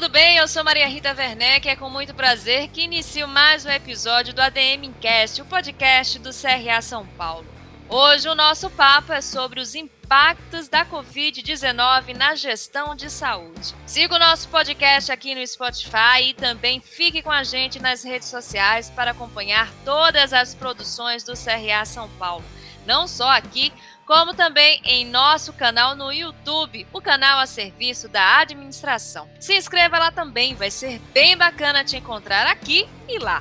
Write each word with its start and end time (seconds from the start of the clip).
tudo 0.00 0.12
bem? 0.12 0.38
Eu 0.38 0.48
sou 0.48 0.64
Maria 0.64 0.88
Rita 0.88 1.14
Werneck 1.14 1.68
e 1.68 1.70
é 1.72 1.76
com 1.76 1.90
muito 1.90 2.14
prazer 2.14 2.68
que 2.68 2.84
inicio 2.84 3.28
mais 3.28 3.66
um 3.66 3.68
episódio 3.68 4.32
do 4.32 4.40
ADM 4.40 4.84
Incast, 4.84 5.42
o 5.42 5.44
podcast 5.44 6.18
do 6.18 6.30
CRA 6.30 6.80
São 6.80 7.06
Paulo. 7.18 7.46
Hoje 7.86 8.26
o 8.26 8.34
nosso 8.34 8.70
papo 8.70 9.12
é 9.12 9.20
sobre 9.20 9.60
os 9.60 9.74
impactos 9.74 10.70
da 10.70 10.86
Covid-19 10.86 12.16
na 12.16 12.34
gestão 12.34 12.96
de 12.96 13.10
saúde. 13.10 13.74
Siga 13.84 14.14
o 14.14 14.18
nosso 14.18 14.48
podcast 14.48 15.12
aqui 15.12 15.34
no 15.34 15.46
Spotify 15.46 16.30
e 16.30 16.34
também 16.34 16.80
fique 16.80 17.20
com 17.20 17.30
a 17.30 17.44
gente 17.44 17.78
nas 17.78 18.02
redes 18.02 18.28
sociais 18.28 18.88
para 18.88 19.10
acompanhar 19.10 19.70
todas 19.84 20.32
as 20.32 20.54
produções 20.54 21.24
do 21.24 21.34
CRA 21.34 21.84
São 21.84 22.08
Paulo. 22.18 22.44
Não 22.86 23.06
só 23.06 23.28
aqui, 23.28 23.70
como 24.10 24.34
também 24.34 24.80
em 24.82 25.04
nosso 25.04 25.52
canal 25.52 25.94
no 25.94 26.12
YouTube, 26.12 26.84
o 26.92 27.00
canal 27.00 27.38
a 27.38 27.46
serviço 27.46 28.08
da 28.08 28.40
administração. 28.40 29.30
Se 29.38 29.56
inscreva 29.56 30.00
lá 30.00 30.10
também, 30.10 30.52
vai 30.56 30.68
ser 30.68 30.98
bem 31.14 31.36
bacana 31.36 31.84
te 31.84 31.96
encontrar 31.96 32.44
aqui 32.44 32.88
e 33.08 33.20
lá. 33.20 33.40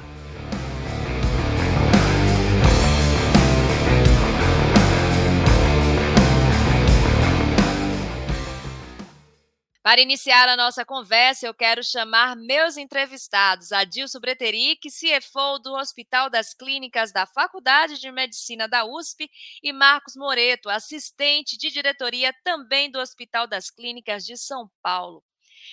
Para 9.81 10.01
iniciar 10.01 10.49
a 10.49 10.57
nossa 10.57 10.83
conversa, 10.83 11.47
eu 11.47 11.53
quero 11.53 11.81
chamar 11.81 12.35
meus 12.35 12.75
entrevistados, 12.75 13.71
Adilson 13.71 14.19
Breteric, 14.19 14.89
CFO 14.89 15.57
do 15.59 15.73
Hospital 15.73 16.29
das 16.29 16.53
Clínicas 16.53 17.13
da 17.13 17.25
Faculdade 17.25 17.97
de 17.97 18.11
Medicina 18.11 18.67
da 18.67 18.83
USP, 18.83 19.29
e 19.63 19.71
Marcos 19.71 20.17
Moreto, 20.17 20.69
assistente 20.69 21.57
de 21.57 21.71
diretoria 21.71 22.33
também 22.43 22.91
do 22.91 22.99
Hospital 22.99 23.47
das 23.47 23.71
Clínicas 23.71 24.25
de 24.25 24.35
São 24.35 24.69
Paulo. 24.81 25.23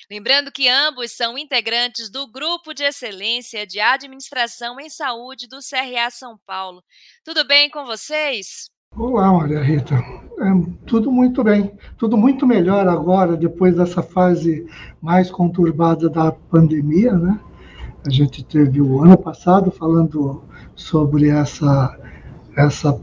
Lembrando 0.09 0.53
que 0.53 0.69
ambos 0.69 1.11
são 1.11 1.37
integrantes 1.37 2.09
do 2.09 2.29
Grupo 2.29 2.73
de 2.73 2.85
Excelência 2.85 3.67
de 3.67 3.81
Administração 3.81 4.79
em 4.79 4.89
Saúde 4.89 5.49
do 5.49 5.59
CRA 5.59 6.11
São 6.11 6.39
Paulo. 6.47 6.85
Tudo 7.25 7.45
bem 7.45 7.69
com 7.69 7.85
vocês? 7.85 8.71
Olá, 8.99 9.31
Maria 9.31 9.63
Rita. 9.63 9.95
É, 9.95 10.71
tudo 10.87 11.13
muito 11.13 11.45
bem, 11.45 11.71
tudo 11.99 12.17
muito 12.17 12.47
melhor 12.47 12.89
agora, 12.89 13.37
depois 13.37 13.77
dessa 13.77 14.03
fase 14.03 14.67
mais 15.03 15.31
conturbada 15.31 16.09
da 16.09 16.33
pandemia, 16.33 17.13
né? 17.13 17.39
A 18.07 18.11
gente 18.11 18.43
teve 18.43 18.81
o 18.81 19.03
ano 19.03 19.19
passado 19.19 19.71
falando 19.71 20.43
sobre 20.75 21.29
essa, 21.29 21.95
essa 22.57 22.99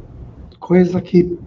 coisa 0.60 1.00
que 1.00 1.38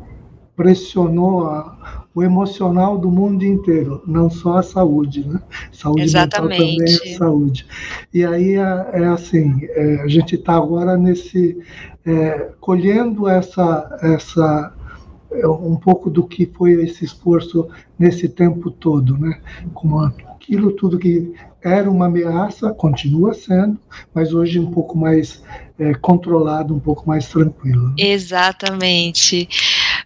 pressionou 0.54 1.48
a, 1.48 1.95
o 2.16 2.22
emocional 2.22 2.96
do 2.96 3.10
mundo 3.10 3.44
inteiro, 3.44 4.02
não 4.06 4.30
só 4.30 4.56
a 4.56 4.62
saúde, 4.62 5.28
né? 5.28 5.38
Saúde 5.70 6.00
Exatamente. 6.00 6.60
mental 6.60 6.76
também 6.78 7.12
é 7.12 7.18
saúde. 7.18 7.66
E 8.12 8.24
aí 8.24 8.54
é, 8.54 8.88
é 8.94 9.04
assim, 9.08 9.60
é, 9.64 10.00
a 10.00 10.08
gente 10.08 10.34
está 10.34 10.54
agora 10.54 10.96
nesse 10.96 11.58
é, 12.06 12.52
colhendo 12.58 13.28
essa 13.28 13.98
essa 14.00 14.72
é, 15.30 15.46
um 15.46 15.76
pouco 15.76 16.08
do 16.08 16.26
que 16.26 16.46
foi 16.46 16.72
esse 16.82 17.04
esforço 17.04 17.68
nesse 17.98 18.30
tempo 18.30 18.70
todo, 18.70 19.18
né? 19.18 19.38
Como 19.74 19.98
aquilo 20.00 20.72
tudo 20.72 20.98
que 20.98 21.34
era 21.62 21.90
uma 21.90 22.06
ameaça, 22.06 22.72
continua 22.72 23.34
sendo, 23.34 23.76
mas 24.14 24.32
hoje 24.32 24.58
um 24.58 24.70
pouco 24.70 24.96
mais 24.96 25.42
é, 25.78 25.92
controlado, 25.94 26.74
um 26.74 26.78
pouco 26.78 27.06
mais 27.06 27.28
tranquilo. 27.28 27.88
Né? 27.88 27.94
Exatamente. 27.98 29.48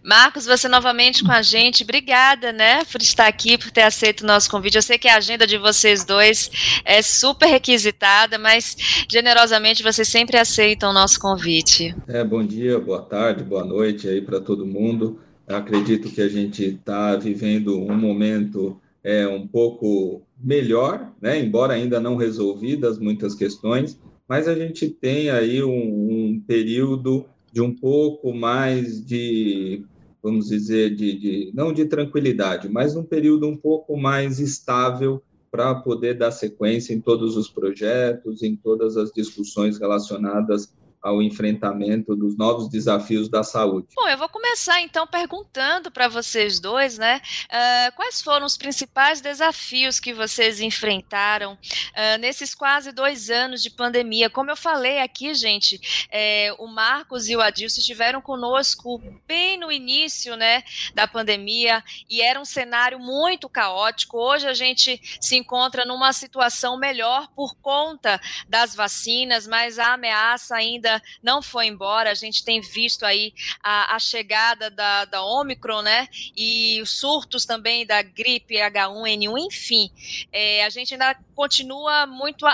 Marcos, 0.03 0.47
você 0.47 0.67
novamente 0.67 1.23
com 1.23 1.31
a 1.31 1.43
gente. 1.43 1.83
Obrigada, 1.83 2.53
né, 2.53 2.85
por 2.91 3.03
estar 3.03 3.27
aqui, 3.27 3.59
por 3.59 3.71
ter 3.71 3.83
aceito 3.83 4.23
o 4.23 4.27
nosso 4.27 4.51
convite. 4.51 4.77
Eu 4.77 4.83
sei 4.83 4.99
que 4.99 5.09
a 5.09 5.17
agenda 5.17 5.47
de 5.47 5.59
vocês 5.59 6.05
dois 6.05 6.51
é 6.85 7.03
super 7.03 7.47
requisitada, 7.47 8.39
mas 8.39 8.77
generosamente 9.11 9.83
vocês 9.83 10.09
sempre 10.09 10.39
aceitam 10.39 10.91
o 10.91 10.95
nosso 10.95 11.21
convite. 11.21 11.95
É, 12.09 12.25
bom 12.25 12.45
dia, 12.45 12.79
boa 12.79 13.03
tarde, 13.03 13.45
boa 13.45 13.65
noite 13.65 14.09
aí 14.09 14.23
para 14.23 14.41
todo 14.41 14.65
mundo. 14.65 15.21
Eu 15.47 15.57
acredito 15.57 16.11
que 16.11 16.23
a 16.23 16.29
gente 16.29 16.65
está 16.65 17.15
vivendo 17.17 17.79
um 17.79 17.95
momento 17.95 18.81
é, 19.05 19.29
um 19.29 19.47
pouco 19.47 20.23
melhor, 20.43 21.13
né, 21.21 21.39
embora 21.39 21.75
ainda 21.75 22.01
não 22.01 22.17
resolvidas 22.17 22.99
muitas 22.99 23.35
questões, 23.35 23.99
mas 24.27 24.49
a 24.49 24.55
gente 24.55 24.89
tem 24.89 25.29
aí 25.29 25.63
um, 25.63 25.71
um 25.71 26.43
período 26.47 27.27
de 27.53 27.61
um 27.61 27.75
pouco 27.75 28.33
mais 28.33 29.05
de, 29.05 29.85
vamos 30.23 30.49
dizer, 30.49 30.95
de, 30.95 31.19
de, 31.19 31.53
não 31.55 31.73
de 31.73 31.85
tranquilidade, 31.85 32.69
mas 32.69 32.97
um 32.97 33.03
período 33.03 33.47
um 33.49 33.57
pouco 33.57 33.97
mais 33.97 34.39
estável 34.39 35.23
para 35.51 35.75
poder 35.75 36.15
dar 36.15 36.31
sequência 36.31 36.95
em 36.95 37.01
todos 37.01 37.37
os 37.37 37.49
projetos, 37.49 38.43
em 38.43 38.55
todas 38.55 38.97
as 38.97 39.11
discussões 39.11 39.79
relacionadas 39.79 40.73
ao 41.03 41.23
enfrentamento 41.23 42.15
dos 42.15 42.37
novos 42.37 42.69
desafios 42.69 43.29
da 43.29 43.43
saúde. 43.43 43.89
Bom, 43.97 44.09
eu 44.09 44.19
vou 44.19 44.29
começar 44.29 44.81
então 44.83 45.07
perguntando 45.07 45.91
para 45.91 46.09
vocês 46.09 46.61
dois, 46.61 46.99
né? 46.99 47.23
Uh, 47.47 47.97
quais 47.97 48.21
foram 48.21 48.45
os 48.45 48.57
principais 48.57 49.21
desafios 49.21 49.99
que 49.99 50.13
vocês 50.13 50.61
enfrentaram 50.61 51.55
uh, 51.55 52.19
nesses 52.21 52.55
quase 52.55 52.93
dois 52.93 53.31
anos 53.31 53.63
de 53.63 53.71
pandemia? 53.71 54.29
Como 54.29 54.51
eu 54.51 54.57
falei 54.57 54.99
aqui, 54.99 55.35
gente, 55.35 56.09
é, 56.11 56.55
o 56.59 56.67
Marcos 56.67 57.29
e 57.29 57.37
o 57.37 57.41
Adilson 57.41 57.81
estiveram 57.81 58.21
conosco 58.21 59.03
bem 59.27 59.59
no 59.59 59.73
início, 59.73 60.37
né, 60.37 60.63
da 60.95 61.09
pandemia 61.09 61.83
e 62.09 62.21
era 62.21 62.39
um 62.39 62.45
cenário 62.45 62.99
muito 62.99 63.49
caótico. 63.49 64.19
Hoje 64.19 64.47
a 64.47 64.55
gente 64.55 65.01
se 65.21 65.37
encontra 65.37 65.85
numa 65.85 66.13
situação 66.13 66.77
melhor 66.77 67.29
por 67.35 67.55
conta 67.57 68.21
das 68.49 68.75
vacinas, 68.75 69.47
mas 69.47 69.79
a 69.79 69.95
ameaça 69.95 70.57
ainda 70.57 70.90
ainda 70.91 71.03
não 71.23 71.41
foi 71.41 71.67
embora. 71.67 72.11
A 72.11 72.15
gente 72.15 72.45
tem 72.45 72.61
visto 72.61 73.05
aí 73.05 73.33
a, 73.63 73.95
a 73.95 73.99
chegada 73.99 74.71
da, 74.71 75.05
da 75.05 75.23
Omicron, 75.23 75.83
né? 75.83 76.09
E 76.37 76.81
os 76.83 76.99
surtos 76.99 77.45
também 77.45 77.87
da 77.87 78.03
gripe 78.03 78.57
H1N1, 78.57 79.39
enfim. 79.39 79.91
É, 80.33 80.65
a 80.65 80.71
gente 80.71 80.95
ainda 80.95 81.15
continua 81.35 82.07
muito 82.07 82.47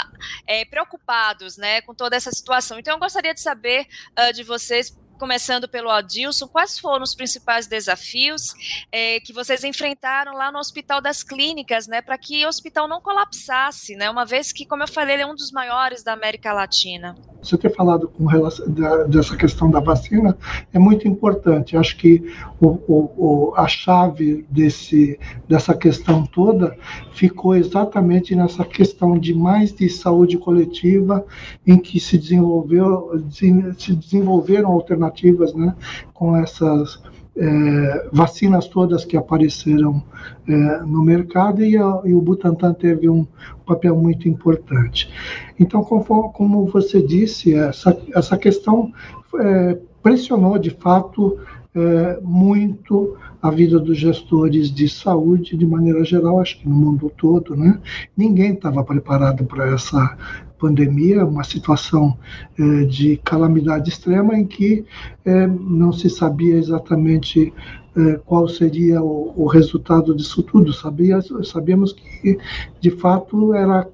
é, 0.47 0.65
preocupados, 0.65 1.57
né, 1.57 1.81
com 1.81 1.95
toda 1.95 2.17
essa 2.17 2.31
situação. 2.31 2.79
Então, 2.79 2.95
eu 2.95 3.01
gostaria 3.01 3.35
de 3.35 3.41
saber 3.41 3.87
uh, 4.19 4.33
de 4.33 4.43
vocês 4.43 4.97
começando 5.17 5.69
pelo 5.69 5.91
Adilson, 5.91 6.47
quais 6.47 6.79
foram 6.79 7.03
os 7.03 7.15
principais 7.15 7.67
desafios 7.67 8.55
é, 8.93 9.21
que 9.21 9.33
vocês 9.33 9.65
enfrentaram 9.65 10.35
lá 10.35 10.53
no 10.53 10.59
Hospital 10.59 11.01
das 11.01 11.23
Clínicas, 11.23 11.87
né, 11.87 12.01
para 12.01 12.17
que 12.19 12.45
o 12.45 12.49
hospital 12.49 12.87
não 12.87 13.01
colapsasse, 13.01 13.97
né, 13.97 14.09
uma 14.11 14.25
vez 14.25 14.53
que, 14.53 14.67
como 14.67 14.83
eu 14.83 14.89
falei, 14.89 15.17
ele 15.17 15.23
é 15.23 15.27
um 15.27 15.35
dos 15.35 15.51
maiores 15.51 16.03
da 16.03 16.13
América 16.13 16.53
Latina? 16.53 17.17
Você 17.43 17.57
ter 17.57 17.73
falado 17.75 18.09
com 18.09 18.27
relação 18.27 18.69
da, 18.69 19.05
dessa 19.05 19.37
questão 19.37 19.71
da 19.71 19.79
vacina 19.79 20.37
é 20.73 20.79
muito 20.81 21.07
importante. 21.07 21.77
Acho 21.77 21.97
que 21.97 22.35
o, 22.61 22.67
o, 22.67 23.13
o, 23.17 23.55
a 23.57 23.69
chave 23.69 24.45
desse, 24.51 25.19
dessa 25.49 25.73
questão 25.73 26.27
toda 26.27 26.77
ficou 27.13 27.55
exatamente 27.55 28.35
nessa 28.35 28.65
questão 28.65 29.17
de 29.17 29.33
mais 29.33 29.73
de 29.73 29.89
saúde 29.89 30.37
coletiva, 30.39 31.25
em 31.65 31.79
que 31.79 32.01
se 32.01 32.19
desenvolveu 32.19 33.25
se 33.31 33.95
desenvolveram 33.95 34.73
alternativas 34.73 35.06
alternativas, 35.07 35.55
né, 35.55 35.75
com 36.13 36.37
essas 36.37 37.01
é, 37.37 38.09
vacinas 38.13 38.67
todas 38.67 39.05
que 39.05 39.17
apareceram 39.17 40.03
é, 40.49 40.53
no 40.83 41.03
mercado 41.03 41.63
e, 41.65 41.77
a, 41.77 42.01
e, 42.05 42.15
o 42.15 42.21
Butantan 42.21 42.73
teve 42.73 43.09
um 43.09 43.27
papel 43.67 43.95
muito 43.97 44.29
importante. 44.29 45.11
Então, 45.59 45.83
conforme, 45.83 46.33
como 46.33 46.67
você 46.67 47.03
disse, 47.03 47.55
essa, 47.55 47.97
essa 48.15 48.37
questão 48.39 48.93
é, 49.39 49.79
pressionou 50.03 50.59
de 50.59 50.71
fato 50.71 51.39
é, 51.75 52.19
muito 52.23 53.17
a 53.43 53.51
vida 53.51 53.79
dos 53.79 53.99
gestores 53.99 54.71
de 54.71 54.89
saúde 54.89 55.57
de 55.57 55.67
maneira 55.67 56.03
geral, 56.05 56.41
acho 56.41 56.59
que 56.59 56.69
no 56.69 56.75
mundo 56.75 57.13
todo, 57.17 57.55
né? 57.55 57.79
Ninguém 58.17 58.55
estava 58.55 58.83
preparado 58.83 59.45
para 59.45 59.75
essa 59.75 60.17
pandemia, 60.59 61.25
uma 61.25 61.45
situação 61.45 62.17
é, 62.59 62.85
de 62.85 63.17
calamidade 63.19 63.89
extrema 63.89 64.35
em 64.35 64.45
que 64.45 64.85
é, 65.25 65.47
não 65.47 65.93
se 65.93 66.09
sabia 66.09 66.57
exatamente 66.57 67.53
é, 67.97 68.15
qual 68.25 68.49
seria 68.49 69.03
o, 69.03 69.33
o, 69.37 69.47
resultado 69.47 70.15
disso 70.15 70.43
tudo. 70.43 70.73
Sabia, 70.73 71.21
sabíamos 71.45 71.93
que, 71.93 72.39
de 72.81 72.91
fato, 72.91 73.55
era 73.55 73.89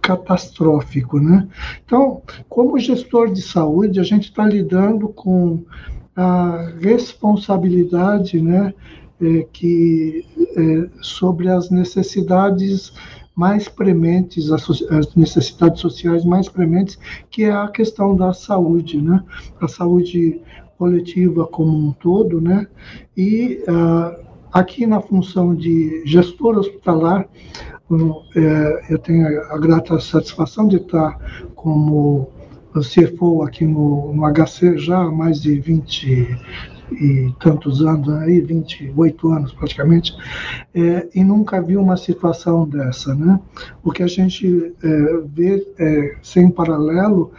catastrófico, 0.00 1.18
né? 1.18 1.48
Então, 1.84 2.22
como 2.48 2.78
gestor 2.78 3.32
de 3.32 3.42
saúde, 3.42 3.98
a 3.98 4.02
gente 4.02 4.24
está 4.24 4.44
lidando 4.44 5.08
com 5.08 5.64
a 6.14 6.72
responsabilidade, 6.80 8.40
né, 8.40 8.74
que 9.52 10.24
sobre 11.00 11.48
as 11.48 11.70
necessidades 11.70 12.92
mais 13.38 13.68
prementes, 13.68 14.50
as 14.50 15.14
necessidades 15.14 15.80
sociais 15.80 16.24
mais 16.24 16.48
prementes, 16.48 16.98
que 17.30 17.44
é 17.44 17.52
a 17.52 17.68
questão 17.68 18.16
da 18.16 18.32
saúde, 18.32 19.00
né? 19.00 19.22
A 19.60 19.68
saúde 19.68 20.40
coletiva 20.76 21.46
como 21.46 21.70
um 21.70 21.92
todo, 21.92 22.40
né? 22.40 22.66
E 23.16 23.62
uh, 23.68 24.26
aqui 24.52 24.88
na 24.88 25.00
função 25.00 25.54
de 25.54 26.02
gestor 26.04 26.58
hospitalar, 26.58 27.28
eu, 27.88 28.22
é, 28.34 28.86
eu 28.90 28.98
tenho 28.98 29.24
a 29.52 29.56
grata 29.56 30.00
satisfação 30.00 30.66
de 30.66 30.78
estar 30.78 31.16
como 31.54 32.28
CFO 32.74 33.44
aqui 33.44 33.64
no, 33.64 34.12
no 34.12 34.22
HC 34.32 34.78
já 34.78 34.98
há 34.98 35.10
mais 35.12 35.40
de 35.40 35.60
20 35.60 36.36
e 36.92 37.32
tantos 37.40 37.82
anos, 37.82 38.08
aí 38.08 38.40
28 38.40 39.28
anos 39.28 39.52
praticamente, 39.52 40.14
é, 40.74 41.08
e 41.14 41.22
nunca 41.22 41.60
vi 41.60 41.76
uma 41.76 41.96
situação 41.96 42.68
dessa, 42.68 43.14
né? 43.14 43.40
O 43.82 43.90
que 43.90 44.02
a 44.02 44.06
gente 44.06 44.74
é, 44.82 45.22
vê 45.26 45.66
é, 45.78 46.16
sem 46.22 46.50
paralelo 46.50 47.32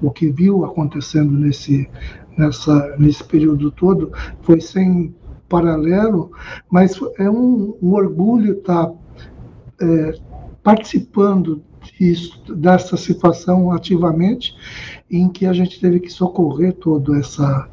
o 0.00 0.12
que 0.12 0.30
viu 0.30 0.64
acontecendo 0.64 1.32
nesse 1.32 1.90
nessa 2.38 2.96
nesse 2.96 3.24
período 3.24 3.72
todo 3.72 4.12
foi 4.42 4.60
sem 4.60 5.12
paralelo, 5.48 6.30
mas 6.70 6.98
é 7.18 7.28
um, 7.28 7.76
um 7.82 7.92
orgulho 7.92 8.52
estar 8.58 8.86
tá, 8.86 8.94
é, 9.82 10.14
participando 10.62 11.62
disso, 11.98 12.54
dessa 12.54 12.96
situação 12.96 13.72
ativamente, 13.72 14.54
em 15.10 15.28
que 15.28 15.44
a 15.44 15.52
gente 15.52 15.80
teve 15.80 15.98
que 15.98 16.08
socorrer 16.08 16.72
toda 16.74 17.18
essa 17.18 17.68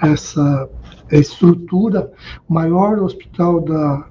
essa 0.00 0.68
estrutura, 1.10 2.12
o 2.48 2.54
maior 2.54 2.98
hospital 2.98 3.60
da 3.60 4.08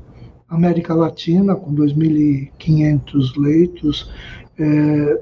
América 0.50 0.94
Latina, 0.94 1.56
com 1.56 1.74
2.500 1.74 3.38
leitos, 3.38 4.12
é, 4.58 5.22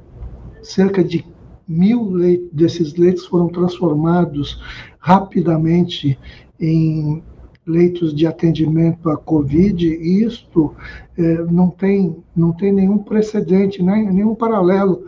cerca 0.61 1.03
de 1.03 1.25
mil 1.67 2.11
leitos, 2.11 2.49
desses 2.51 2.95
leitos 2.95 3.25
foram 3.25 3.47
transformados 3.47 4.61
rapidamente 4.99 6.17
em 6.59 7.23
leitos 7.65 8.13
de 8.13 8.27
atendimento 8.27 9.09
à 9.09 9.17
Covid, 9.17 9.87
e 9.87 10.23
isto 10.23 10.75
é, 11.17 11.43
não, 11.45 11.69
tem, 11.69 12.15
não 12.35 12.51
tem 12.51 12.71
nenhum 12.71 12.99
precedente, 12.99 13.81
né, 13.81 14.07
nenhum 14.11 14.35
paralelo 14.35 15.05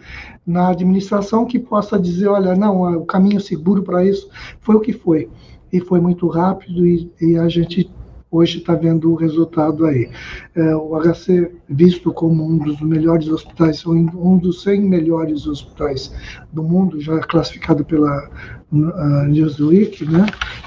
na 0.48 0.70
administração 0.70 1.46
que 1.46 1.60
possa 1.60 2.00
dizer, 2.00 2.30
olha, 2.30 2.56
não, 2.56 3.00
o 3.00 3.06
caminho 3.06 3.42
seguro 3.42 3.84
para 3.84 4.06
isso 4.06 4.30
foi 4.62 4.76
o 4.76 4.80
que 4.80 4.94
foi. 4.94 5.30
E 5.74 5.82
foi 5.82 6.00
muito 6.00 6.26
rápido 6.30 6.88
e, 6.88 7.12
e 7.22 7.38
a 7.38 7.50
gente 7.50 7.92
hoje 8.32 8.60
está 8.60 8.74
vendo 8.74 9.12
o 9.12 9.16
resultado 9.16 9.86
aí. 9.86 10.10
É, 10.56 10.76
o 10.76 10.96
HC, 11.00 11.52
visto 11.68 12.14
como 12.14 12.46
um 12.46 12.58
dos 12.58 12.80
melhores 12.82 13.28
hospitais, 13.28 13.86
um 13.86 14.38
dos 14.38 14.64
100 14.64 14.82
melhores 14.82 15.48
hospitais 15.48 16.14
do 16.52 16.64
mundo, 16.64 17.00
já 17.02 17.20
classificado 17.20 17.84
pela 17.84 18.30
uh, 18.72 19.24
Newsweek, 19.28 20.06
né, 20.06 20.26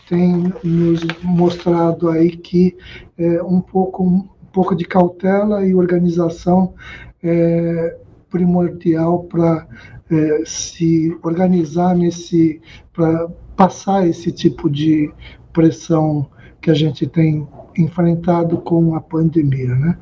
tem 0.08 0.52
nos 0.62 1.00
mostrado 1.22 2.08
aí 2.08 2.36
que 2.36 2.76
é, 3.16 3.42
um, 3.42 3.60
pouco, 3.60 4.04
um 4.04 4.28
pouco 4.52 4.74
de 4.74 4.84
cautela 4.84 5.64
e 5.64 5.74
organização 5.74 6.74
é 7.22 7.96
primordial 8.30 9.24
para 9.24 9.66
é, 10.10 10.42
se 10.44 11.16
organizar 11.22 11.96
nesse, 11.96 12.60
para 12.92 13.28
passar 13.56 14.06
esse 14.06 14.32
tipo 14.32 14.70
de 14.70 15.12
pressão 15.52 16.26
que 16.60 16.70
a 16.70 16.74
gente 16.74 17.06
tem 17.06 17.46
enfrentado 17.76 18.58
com 18.58 18.94
a 18.94 19.00
pandemia. 19.00 19.74
Né? 19.74 19.98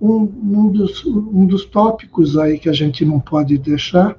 Um, 0.00 0.22
um, 0.22 0.68
dos, 0.68 1.04
um 1.06 1.46
dos 1.46 1.64
tópicos 1.64 2.36
aí 2.36 2.58
que 2.58 2.68
a 2.68 2.72
gente 2.72 3.04
não 3.04 3.18
pode 3.20 3.58
deixar 3.58 4.16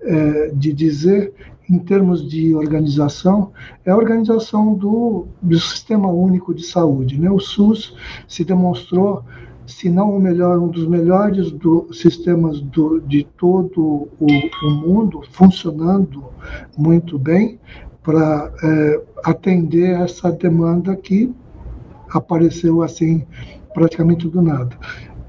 é, 0.00 0.50
de 0.54 0.72
dizer 0.72 1.32
em 1.68 1.78
termos 1.80 2.28
de 2.28 2.54
organização 2.54 3.52
é 3.84 3.90
a 3.90 3.96
organização 3.96 4.74
do, 4.74 5.26
do 5.42 5.58
Sistema 5.58 6.08
Único 6.08 6.54
de 6.54 6.64
Saúde. 6.64 7.18
Né? 7.18 7.28
O 7.28 7.40
SUS 7.40 7.96
se 8.28 8.44
demonstrou, 8.44 9.24
se 9.66 9.88
não 9.90 10.16
o 10.16 10.20
melhor, 10.20 10.58
um 10.58 10.68
dos 10.68 10.86
melhores 10.86 11.50
do, 11.50 11.88
sistemas 11.92 12.60
do, 12.60 13.00
de 13.00 13.24
todo 13.36 14.08
o, 14.18 14.26
o 14.62 14.70
mundo, 14.70 15.22
funcionando 15.32 16.24
muito 16.76 17.18
bem, 17.18 17.58
para 18.02 18.52
é, 18.62 19.02
atender 19.24 20.00
essa 20.00 20.30
demanda 20.30 20.94
que 20.94 21.34
apareceu 22.10 22.82
assim 22.82 23.26
praticamente 23.74 24.28
do 24.28 24.40
nada. 24.40 24.76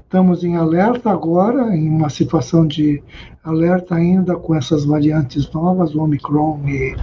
Estamos 0.04 0.42
em 0.42 0.56
alerta 0.56 1.10
agora, 1.10 1.76
em 1.76 1.88
uma 1.88 2.08
situação 2.08 2.66
de 2.66 3.02
alerta 3.44 3.94
ainda 3.94 4.36
com 4.36 4.54
essas 4.54 4.84
variantes 4.84 5.52
novas, 5.52 5.94
o 5.94 6.00
Omicron 6.00 6.62
e, 6.66 6.96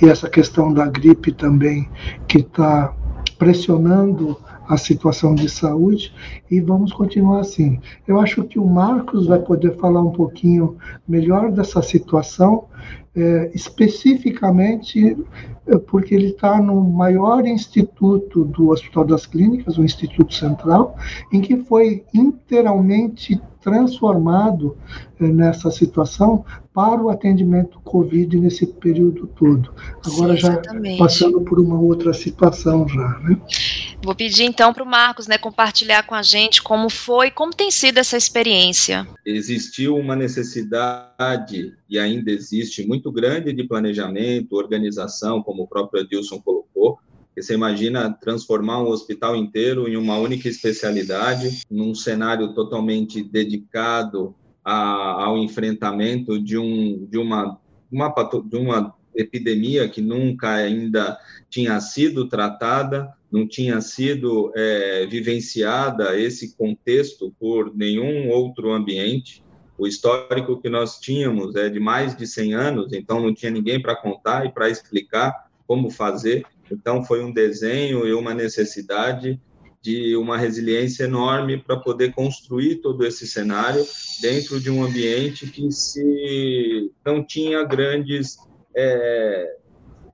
e 0.00 0.08
essa 0.08 0.28
questão 0.28 0.72
da 0.72 0.86
gripe 0.86 1.32
também, 1.32 1.88
que 2.28 2.38
está 2.38 2.94
pressionando 3.36 4.38
a 4.68 4.76
situação 4.76 5.34
de 5.34 5.48
saúde 5.48 6.12
e 6.50 6.60
vamos 6.60 6.92
continuar 6.92 7.40
assim. 7.40 7.80
Eu 8.06 8.20
acho 8.20 8.44
que 8.44 8.58
o 8.58 8.66
Marcos 8.66 9.26
vai 9.26 9.38
poder 9.38 9.76
falar 9.76 10.02
um 10.02 10.12
pouquinho 10.12 10.76
melhor 11.06 11.50
dessa 11.50 11.82
situação 11.82 12.66
é, 13.14 13.50
especificamente 13.54 15.16
é, 15.66 15.76
porque 15.76 16.14
ele 16.14 16.28
está 16.28 16.60
no 16.60 16.80
maior 16.80 17.46
instituto 17.46 18.44
do 18.44 18.70
Hospital 18.70 19.04
das 19.04 19.26
Clínicas, 19.26 19.76
o 19.76 19.84
Instituto 19.84 20.34
Central, 20.34 20.96
em 21.30 21.40
que 21.40 21.56
foi 21.56 22.04
inteiramente 22.14 23.40
transformado 23.60 24.76
é, 25.20 25.26
nessa 25.28 25.70
situação 25.70 26.44
para 26.72 27.02
o 27.02 27.10
atendimento 27.10 27.80
Covid 27.80 28.40
nesse 28.40 28.66
período 28.66 29.26
todo. 29.28 29.72
Agora 30.06 30.34
Sim, 30.34 30.40
já 30.40 30.62
passando 30.98 31.40
por 31.42 31.60
uma 31.60 31.78
outra 31.78 32.12
situação 32.12 32.88
já, 32.88 33.20
né? 33.20 33.38
Vou 34.04 34.16
pedir 34.16 34.42
então 34.42 34.72
para 34.72 34.82
o 34.82 34.86
Marcos, 34.86 35.28
né, 35.28 35.38
compartilhar 35.38 36.02
com 36.02 36.14
a 36.14 36.22
gente 36.22 36.60
como 36.60 36.90
foi, 36.90 37.30
como 37.30 37.52
tem 37.52 37.70
sido 37.70 37.98
essa 37.98 38.16
experiência. 38.16 39.06
Existiu 39.24 39.96
uma 39.96 40.16
necessidade 40.16 41.76
e 41.88 41.98
ainda 42.00 42.32
existe 42.32 42.84
muito 42.84 43.12
grande 43.12 43.52
de 43.52 43.62
planejamento, 43.62 44.56
organização, 44.56 45.40
como 45.40 45.62
o 45.62 45.68
próprio 45.68 46.02
Edilson 46.02 46.40
colocou. 46.40 46.98
Você 47.36 47.54
imagina 47.54 48.12
transformar 48.12 48.82
um 48.82 48.88
hospital 48.88 49.36
inteiro 49.36 49.88
em 49.88 49.96
uma 49.96 50.18
única 50.18 50.48
especialidade, 50.48 51.62
num 51.70 51.94
cenário 51.94 52.52
totalmente 52.54 53.22
dedicado 53.22 54.34
a, 54.64 55.24
ao 55.24 55.38
enfrentamento 55.38 56.38
de, 56.42 56.58
um, 56.58 57.06
de, 57.08 57.18
uma, 57.18 57.58
uma, 57.90 58.12
de 58.44 58.56
uma 58.56 58.94
epidemia 59.14 59.88
que 59.88 60.00
nunca 60.00 60.54
ainda 60.54 61.18
tinha 61.48 61.80
sido 61.80 62.28
tratada, 62.28 63.12
não 63.32 63.48
tinha 63.48 63.80
sido 63.80 64.52
é, 64.54 65.06
vivenciada 65.06 66.18
esse 66.20 66.54
contexto 66.54 67.34
por 67.40 67.74
nenhum 67.74 68.28
outro 68.28 68.70
ambiente. 68.70 69.42
O 69.78 69.86
histórico 69.86 70.60
que 70.60 70.68
nós 70.68 71.00
tínhamos 71.00 71.56
é 71.56 71.70
de 71.70 71.80
mais 71.80 72.14
de 72.14 72.26
100 72.26 72.54
anos, 72.54 72.92
então 72.92 73.20
não 73.20 73.34
tinha 73.34 73.50
ninguém 73.50 73.80
para 73.80 73.96
contar 73.96 74.44
e 74.44 74.52
para 74.52 74.68
explicar 74.68 75.50
como 75.66 75.90
fazer. 75.90 76.44
Então 76.70 77.02
foi 77.02 77.24
um 77.24 77.32
desenho 77.32 78.06
e 78.06 78.12
uma 78.12 78.34
necessidade 78.34 79.40
de 79.80 80.14
uma 80.14 80.36
resiliência 80.36 81.04
enorme 81.04 81.58
para 81.58 81.76
poder 81.76 82.12
construir 82.12 82.76
todo 82.76 83.04
esse 83.04 83.26
cenário 83.26 83.84
dentro 84.20 84.60
de 84.60 84.70
um 84.70 84.84
ambiente 84.84 85.46
que 85.46 85.72
se 85.72 86.92
não 87.04 87.24
tinha 87.24 87.64
grandes, 87.64 88.36
é, 88.76 89.56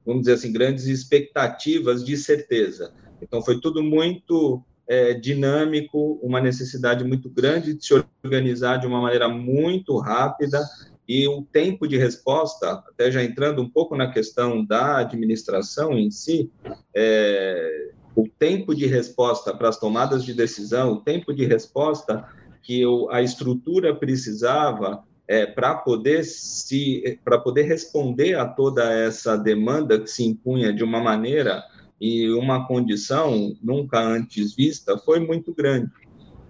vamos 0.07 0.23
dizer 0.23 0.35
assim, 0.35 0.53
grandes 0.53 0.87
expectativas 0.87 2.03
de 2.03 2.17
certeza. 2.17 2.95
Então 3.21 3.43
foi 3.43 3.61
tudo 3.61 3.83
muito 3.83 4.63
é, 4.87 5.15
dinâmico, 5.15 6.19
uma 6.23 6.41
necessidade 6.41 7.05
muito 7.05 7.29
grande 7.29 7.75
de 7.75 7.85
se 7.85 7.95
organizar 8.25 8.79
de 8.79 8.87
uma 8.87 9.01
maneira 9.01 9.29
muito 9.29 9.99
rápida. 9.99 10.65
E 11.07 11.27
o 11.27 11.43
tempo 11.43 11.87
de 11.87 11.97
resposta, 11.97 12.85
até 12.87 13.11
já 13.11 13.23
entrando 13.23 13.63
um 13.63 13.69
pouco 13.69 13.97
na 13.97 14.11
questão 14.11 14.65
da 14.65 14.99
administração 14.99 15.93
em 15.93 16.11
si, 16.11 16.51
é, 16.95 17.91
o 18.15 18.27
tempo 18.29 18.75
de 18.75 18.87
resposta 18.87 19.55
para 19.55 19.69
as 19.69 19.79
tomadas 19.79 20.25
de 20.25 20.35
decisão, 20.35 20.93
o 20.93 21.01
tempo 21.01 21.33
de 21.33 21.47
resposta 21.47 22.29
que 22.63 22.81
eu, 22.81 23.11
a 23.11 23.23
estrutura 23.23 23.95
precisava 23.95 25.03
é, 25.27 25.47
para 25.47 25.75
poder 25.75 26.25
se 26.25 27.19
para 27.25 27.39
poder 27.39 27.63
responder 27.63 28.35
a 28.35 28.47
toda 28.47 28.93
essa 28.93 29.37
demanda 29.37 30.01
que 30.01 30.09
se 30.09 30.25
impunha 30.25 30.73
de 30.73 30.83
uma 30.83 31.01
maneira 31.01 31.63
e 32.01 32.31
uma 32.31 32.67
condição 32.67 33.57
nunca 33.63 34.01
antes 34.01 34.55
vista 34.55 34.97
foi 34.99 35.21
muito 35.21 35.53
grande. 35.53 35.91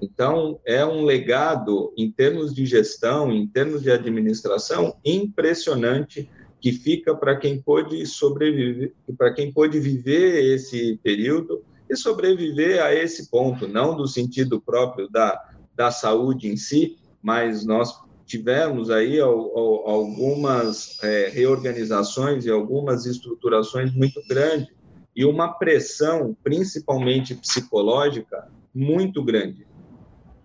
Então, 0.00 0.60
é 0.64 0.84
um 0.84 1.04
legado 1.04 1.92
em 1.96 2.10
termos 2.10 2.54
de 2.54 2.64
gestão, 2.64 3.32
em 3.32 3.46
termos 3.46 3.82
de 3.82 3.90
administração, 3.90 4.96
impressionante 5.04 6.30
que 6.60 6.72
fica 6.72 7.14
para 7.14 7.36
quem 7.36 7.60
pôde 7.60 8.04
sobreviver, 8.06 8.92
para 9.16 9.32
quem 9.32 9.52
pôde 9.52 9.78
viver 9.80 10.54
esse 10.54 10.98
período 11.02 11.64
e 11.88 11.96
sobreviver 11.96 12.82
a 12.82 12.94
esse 12.94 13.30
ponto, 13.30 13.66
não 13.66 13.96
do 13.96 14.06
sentido 14.06 14.60
próprio 14.60 15.08
da, 15.08 15.40
da 15.74 15.90
saúde 15.90 16.48
em 16.48 16.56
si, 16.56 16.96
mas 17.22 17.64
nós 17.64 17.92
tivemos 18.26 18.90
aí 18.90 19.18
algumas 19.20 21.02
é, 21.02 21.30
reorganizações 21.30 22.44
e 22.44 22.50
algumas 22.50 23.06
estruturações 23.06 23.92
muito 23.94 24.20
grandes 24.28 24.77
e 25.18 25.24
uma 25.24 25.48
pressão, 25.48 26.36
principalmente 26.44 27.34
psicológica, 27.34 28.48
muito 28.72 29.20
grande. 29.20 29.66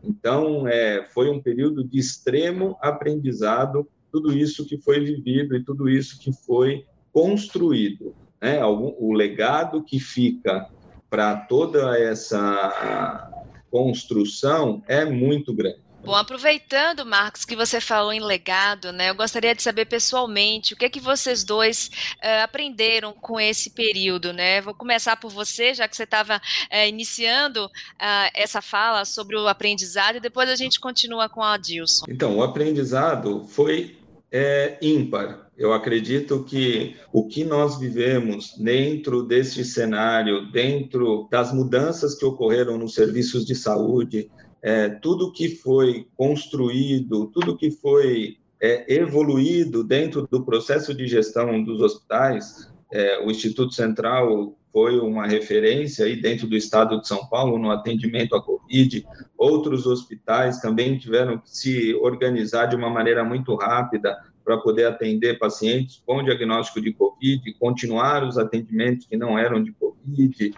Então, 0.03 0.67
é, 0.67 1.05
foi 1.13 1.29
um 1.29 1.39
período 1.39 1.83
de 1.83 1.99
extremo 1.99 2.75
aprendizado, 2.81 3.87
tudo 4.11 4.35
isso 4.35 4.65
que 4.65 4.79
foi 4.79 4.99
vivido 4.99 5.55
e 5.55 5.63
tudo 5.63 5.87
isso 5.87 6.19
que 6.19 6.33
foi 6.33 6.87
construído. 7.11 8.15
Né? 8.41 8.65
O 8.65 9.13
legado 9.13 9.83
que 9.83 9.99
fica 9.99 10.67
para 11.07 11.35
toda 11.35 11.95
essa 11.99 13.29
construção 13.69 14.81
é 14.87 15.05
muito 15.05 15.53
grande. 15.53 15.83
Bom, 16.03 16.15
aproveitando, 16.15 17.05
Marcos, 17.05 17.45
que 17.45 17.55
você 17.55 17.79
falou 17.79 18.11
em 18.11 18.19
legado, 18.19 18.91
né? 18.91 19.09
Eu 19.09 19.15
gostaria 19.15 19.55
de 19.55 19.63
saber 19.63 19.85
pessoalmente 19.85 20.73
o 20.73 20.77
que 20.77 20.83
é 20.83 20.89
que 20.89 20.99
vocês 20.99 21.45
dois 21.45 21.89
uh, 22.17 22.43
aprenderam 22.43 23.13
com 23.13 23.39
esse 23.39 23.69
período, 23.69 24.33
né? 24.33 24.59
Vou 24.59 24.73
começar 24.73 25.15
por 25.15 25.31
você, 25.31 25.73
já 25.73 25.87
que 25.87 25.95
você 25.95 26.03
estava 26.03 26.37
uh, 26.37 26.87
iniciando 26.89 27.67
uh, 27.67 28.29
essa 28.33 28.61
fala 28.61 29.05
sobre 29.05 29.37
o 29.37 29.47
aprendizado, 29.47 30.17
e 30.17 30.19
depois 30.19 30.49
a 30.49 30.57
gente 30.57 30.77
continua 30.77 31.29
com 31.29 31.41
a 31.41 31.55
Dilson. 31.55 32.05
Então, 32.09 32.35
o 32.35 32.43
aprendizado 32.43 33.45
foi 33.47 33.95
é, 34.29 34.77
ímpar. 34.81 35.51
Eu 35.55 35.71
acredito 35.71 36.43
que 36.43 36.97
o 37.13 37.27
que 37.27 37.45
nós 37.45 37.79
vivemos 37.79 38.57
dentro 38.57 39.21
deste 39.23 39.63
cenário, 39.63 40.51
dentro 40.51 41.27
das 41.31 41.53
mudanças 41.53 42.15
que 42.15 42.25
ocorreram 42.25 42.77
nos 42.77 42.95
serviços 42.95 43.45
de 43.45 43.53
saúde, 43.53 44.29
é, 44.63 44.87
tudo 44.87 45.33
que 45.33 45.49
foi 45.49 46.07
construído, 46.15 47.27
tudo 47.27 47.57
que 47.57 47.69
foi 47.69 48.37
é, 48.61 48.95
evoluído 48.95 49.83
dentro 49.83 50.25
do 50.25 50.45
processo 50.45 50.93
de 50.93 51.05
gestão 51.05 51.61
dos 51.61 51.81
hospitais, 51.81 52.71
é, 52.93 53.19
o 53.19 53.29
Instituto 53.29 53.73
Central 53.73 54.55
foi 54.71 54.97
uma 54.99 55.27
referência 55.27 56.05
aí 56.05 56.19
dentro 56.19 56.47
do 56.47 56.55
estado 56.55 56.99
de 57.01 57.07
São 57.07 57.27
Paulo 57.27 57.59
no 57.59 57.69
atendimento 57.69 58.35
à 58.35 58.41
Covid. 58.41 59.05
Outros 59.37 59.85
hospitais 59.85 60.61
também 60.61 60.97
tiveram 60.97 61.37
que 61.37 61.49
se 61.49 61.93
organizar 61.95 62.67
de 62.67 62.75
uma 62.75 62.89
maneira 62.89 63.23
muito 63.23 63.53
rápida 63.55 64.17
para 64.43 64.57
poder 64.57 64.85
atender 64.85 65.39
pacientes 65.39 66.01
com 66.05 66.23
diagnóstico 66.23 66.81
de 66.81 66.93
Covid, 66.93 67.53
continuar 67.59 68.23
os 68.23 68.37
atendimentos 68.37 69.07
que 69.07 69.17
não 69.17 69.37
eram 69.37 69.63
de 69.63 69.71
Covid. 69.71 70.53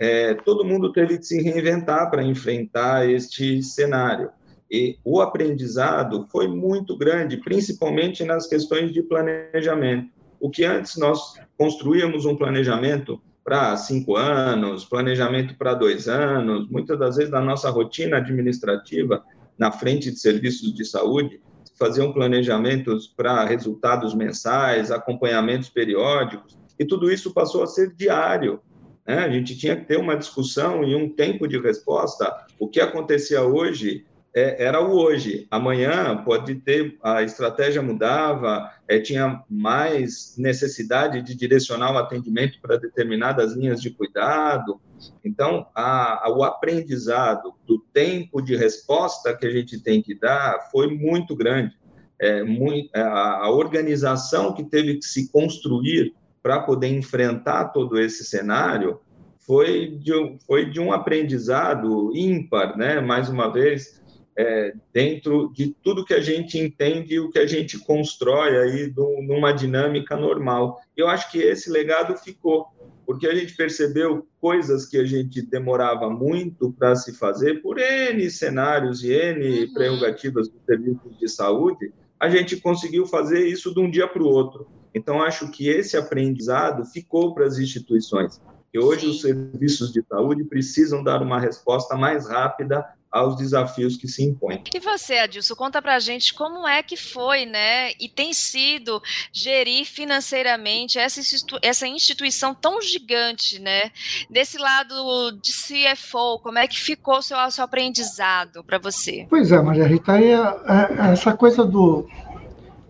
É, 0.00 0.34
todo 0.34 0.64
mundo 0.64 0.92
teve 0.92 1.18
que 1.18 1.24
se 1.24 1.40
reinventar 1.42 2.10
para 2.10 2.22
enfrentar 2.22 3.08
este 3.08 3.62
cenário. 3.62 4.30
E 4.70 4.98
o 5.04 5.20
aprendizado 5.20 6.26
foi 6.30 6.48
muito 6.48 6.96
grande, 6.96 7.36
principalmente 7.36 8.24
nas 8.24 8.46
questões 8.46 8.92
de 8.92 9.02
planejamento. 9.02 10.10
O 10.40 10.50
que 10.50 10.64
antes 10.64 10.96
nós 10.96 11.34
construíamos 11.56 12.26
um 12.26 12.36
planejamento 12.36 13.20
para 13.44 13.76
cinco 13.76 14.16
anos, 14.16 14.84
planejamento 14.84 15.54
para 15.56 15.72
dois 15.72 16.08
anos, 16.08 16.68
muitas 16.68 16.98
das 16.98 17.16
vezes 17.16 17.30
na 17.30 17.40
nossa 17.40 17.70
rotina 17.70 18.16
administrativa, 18.16 19.22
na 19.56 19.70
frente 19.70 20.10
de 20.10 20.18
serviços 20.18 20.74
de 20.74 20.84
saúde, 20.84 21.40
faziam 21.78 22.12
planejamentos 22.12 23.06
para 23.06 23.44
resultados 23.44 24.14
mensais, 24.14 24.90
acompanhamentos 24.90 25.68
periódicos, 25.68 26.58
e 26.78 26.84
tudo 26.84 27.10
isso 27.10 27.32
passou 27.32 27.62
a 27.62 27.66
ser 27.66 27.94
diário. 27.94 28.60
Né? 29.06 29.18
A 29.18 29.30
gente 29.30 29.56
tinha 29.56 29.76
que 29.76 29.84
ter 29.84 29.98
uma 29.98 30.16
discussão 30.16 30.84
e 30.84 30.94
um 30.94 31.08
tempo 31.08 31.46
de 31.46 31.58
resposta. 31.58 32.46
O 32.58 32.68
que 32.68 32.80
acontecia 32.80 33.42
hoje 33.42 34.04
é, 34.36 34.62
era 34.62 34.82
o 34.82 34.92
hoje. 34.92 35.46
Amanhã 35.50 36.22
pode 36.22 36.56
ter, 36.56 36.98
a 37.02 37.22
estratégia 37.22 37.80
mudava, 37.80 38.70
é, 38.86 39.00
tinha 39.00 39.42
mais 39.48 40.34
necessidade 40.36 41.22
de 41.22 41.34
direcionar 41.34 41.94
o 41.94 41.96
atendimento 41.96 42.60
para 42.60 42.76
determinadas 42.76 43.54
linhas 43.54 43.80
de 43.80 43.88
cuidado. 43.88 44.78
Então, 45.24 45.66
a, 45.74 46.26
a, 46.26 46.30
o 46.30 46.44
aprendizado 46.44 47.54
do 47.66 47.78
tempo 47.94 48.42
de 48.42 48.54
resposta 48.54 49.34
que 49.34 49.46
a 49.46 49.50
gente 49.50 49.82
tem 49.82 50.02
que 50.02 50.14
dar 50.14 50.68
foi 50.70 50.94
muito 50.94 51.34
grande. 51.34 51.74
É, 52.18 52.42
muito, 52.42 52.94
a, 52.94 53.44
a 53.46 53.50
organização 53.50 54.52
que 54.52 54.64
teve 54.64 54.96
que 54.96 55.04
se 55.04 55.30
construir 55.32 56.14
para 56.42 56.60
poder 56.60 56.88
enfrentar 56.88 57.66
todo 57.66 57.98
esse 57.98 58.22
cenário 58.24 59.00
foi 59.38 59.98
de, 59.98 60.38
foi 60.46 60.68
de 60.68 60.80
um 60.80 60.92
aprendizado 60.92 62.10
ímpar, 62.14 62.76
né? 62.76 63.00
Mais 63.00 63.28
uma 63.28 63.50
vez, 63.52 64.02
é, 64.38 64.74
dentro 64.92 65.50
de 65.52 65.74
tudo 65.82 66.04
que 66.04 66.14
a 66.14 66.20
gente 66.20 66.58
entende 66.58 67.14
e 67.14 67.20
o 67.20 67.30
que 67.30 67.38
a 67.38 67.46
gente 67.46 67.78
constrói 67.78 68.58
aí 68.58 68.86
do, 68.88 69.22
numa 69.22 69.52
dinâmica 69.52 70.16
normal. 70.16 70.80
Eu 70.96 71.08
acho 71.08 71.30
que 71.30 71.38
esse 71.38 71.70
legado 71.70 72.16
ficou 72.16 72.66
porque 73.06 73.28
a 73.28 73.34
gente 73.34 73.54
percebeu 73.54 74.26
coisas 74.40 74.84
que 74.84 74.98
a 74.98 75.04
gente 75.04 75.40
demorava 75.40 76.10
muito 76.10 76.72
para 76.72 76.96
se 76.96 77.16
fazer 77.16 77.62
por 77.62 77.78
N 77.78 78.28
cenários 78.28 79.04
e 79.04 79.12
N 79.12 79.60
uhum. 79.60 79.72
prerrogativas 79.72 80.48
do 80.48 80.58
serviço 80.66 81.16
de 81.18 81.28
saúde, 81.28 81.92
a 82.18 82.28
gente 82.28 82.56
conseguiu 82.56 83.06
fazer 83.06 83.46
isso 83.46 83.72
de 83.72 83.78
um 83.78 83.88
dia 83.88 84.08
para 84.08 84.22
o 84.22 84.26
outro. 84.26 84.66
Então, 84.92 85.22
acho 85.22 85.50
que 85.50 85.68
esse 85.68 85.96
aprendizado 85.96 86.84
ficou 86.84 87.32
para 87.32 87.46
as 87.46 87.58
instituições. 87.58 88.40
E 88.74 88.78
hoje 88.78 89.02
Sim. 89.02 89.10
os 89.10 89.20
serviços 89.20 89.92
de 89.92 90.02
saúde 90.02 90.42
precisam 90.44 91.04
dar 91.04 91.22
uma 91.22 91.38
resposta 91.38 91.94
mais 91.96 92.28
rápida 92.28 92.84
aos 93.10 93.36
desafios 93.36 93.96
que 93.96 94.08
se 94.08 94.22
impõem. 94.22 94.62
E 94.74 94.80
você, 94.80 95.14
Adilson, 95.18 95.54
conta 95.54 95.80
pra 95.80 95.98
gente 95.98 96.34
como 96.34 96.66
é 96.66 96.82
que 96.82 96.96
foi, 96.96 97.46
né, 97.46 97.92
e 97.98 98.08
tem 98.08 98.32
sido 98.32 99.02
gerir 99.32 99.86
financeiramente 99.86 100.98
essa, 100.98 101.20
institu 101.20 101.58
essa 101.62 101.86
instituição 101.86 102.54
tão 102.54 102.80
gigante, 102.82 103.58
né, 103.58 103.90
desse 104.28 104.58
lado 104.58 105.32
de 105.40 105.52
CFO, 105.52 106.38
como 106.40 106.58
é 106.58 106.66
que 106.66 106.78
ficou 106.78 107.18
o 107.18 107.22
seu, 107.22 107.38
seu 107.50 107.64
aprendizado 107.64 108.62
para 108.64 108.78
você? 108.78 109.26
Pois 109.30 109.50
é, 109.50 109.60
Maria 109.62 109.86
Rita, 109.86 110.12
aí 110.12 110.32
é, 110.32 110.36
é, 110.36 111.12
essa 111.12 111.32
coisa 111.32 111.64
do 111.64 112.06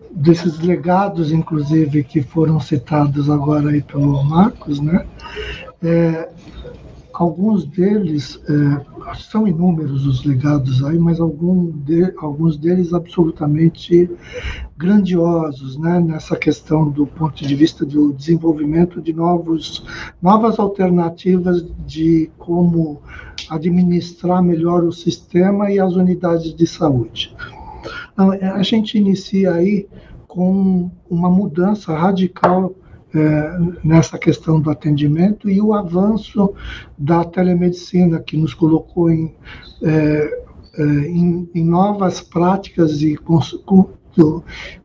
desses 0.09 0.57
legados, 0.59 1.31
inclusive, 1.31 2.03
que 2.03 2.23
foram 2.23 2.59
citados 2.59 3.29
agora 3.29 3.69
aí 3.69 3.83
pelo 3.83 4.23
Marcos, 4.23 4.79
né, 4.79 5.05
é, 5.83 6.29
alguns 7.17 7.65
deles 7.65 8.39
é, 8.47 9.15
são 9.15 9.47
inúmeros 9.47 10.05
os 10.05 10.23
legados 10.23 10.83
aí, 10.83 10.99
mas 10.99 11.19
algum 11.19 11.71
de, 11.71 12.13
alguns 12.17 12.57
deles 12.57 12.93
absolutamente 12.93 14.07
grandiosos, 14.77 15.79
né, 15.79 15.99
nessa 15.99 16.35
questão 16.35 16.91
do 16.91 17.07
ponto 17.07 17.43
de 17.43 17.55
vista 17.55 17.83
do 17.83 18.13
desenvolvimento 18.13 19.01
de 19.01 19.13
novos, 19.13 19.83
novas 20.21 20.59
alternativas 20.59 21.65
de 21.87 22.29
como 22.37 23.01
administrar 23.49 24.43
melhor 24.43 24.83
o 24.83 24.91
sistema 24.91 25.71
e 25.71 25.79
as 25.79 25.95
unidades 25.95 26.53
de 26.53 26.67
saúde. 26.67 27.35
Então, 28.13 28.31
a 28.31 28.61
gente 28.61 28.95
inicia 28.95 29.53
aí 29.53 29.87
com 30.27 30.91
uma 31.09 31.31
mudança 31.31 31.97
radical 31.97 32.75
é, 33.15 33.57
nessa 33.83 34.17
questão 34.17 34.59
do 34.59 34.69
atendimento 34.69 35.49
e 35.49 35.61
o 35.61 35.73
avanço 35.73 36.53
da 36.97 37.23
telemedicina, 37.23 38.19
que 38.19 38.35
nos 38.35 38.53
colocou 38.53 39.09
em, 39.09 39.33
é, 39.81 40.43
é, 40.77 40.83
em, 40.83 41.49
em 41.55 41.63
novas 41.63 42.21
práticas 42.21 43.01
e 43.01 43.15
com, 43.15 43.39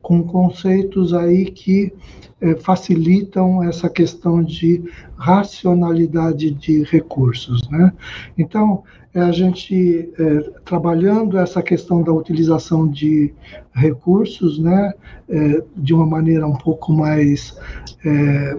com, 0.01 0.23
conceitos 0.23 1.13
aí 1.13 1.47
que 1.47 1.93
é, 2.41 2.55
facilitam 2.57 3.63
essa 3.63 3.89
questão 3.89 4.43
de 4.43 4.83
racionalidade 5.17 6.51
de 6.51 6.83
recursos. 6.85 7.69
Né? 7.69 7.93
Então, 8.39 8.85
é 9.15 9.21
a 9.21 9.31
gente 9.31 10.11
é, 10.19 10.39
trabalhando 10.65 11.39
essa 11.39 11.63
questão 11.63 12.03
da 12.03 12.13
utilização 12.13 12.89
de 12.89 13.35
recursos, 13.73 14.59
né, 14.59 14.93
é, 15.29 15.63
de 15.77 15.93
uma 15.93 16.07
maneira 16.07 16.47
um 16.47 16.57
pouco 16.57 16.93
mais 16.93 17.59
é, 18.05 18.57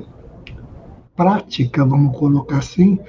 prática, 1.16 1.84
vamos 1.84 2.18
colocar 2.18 2.58
assim, 2.58 3.00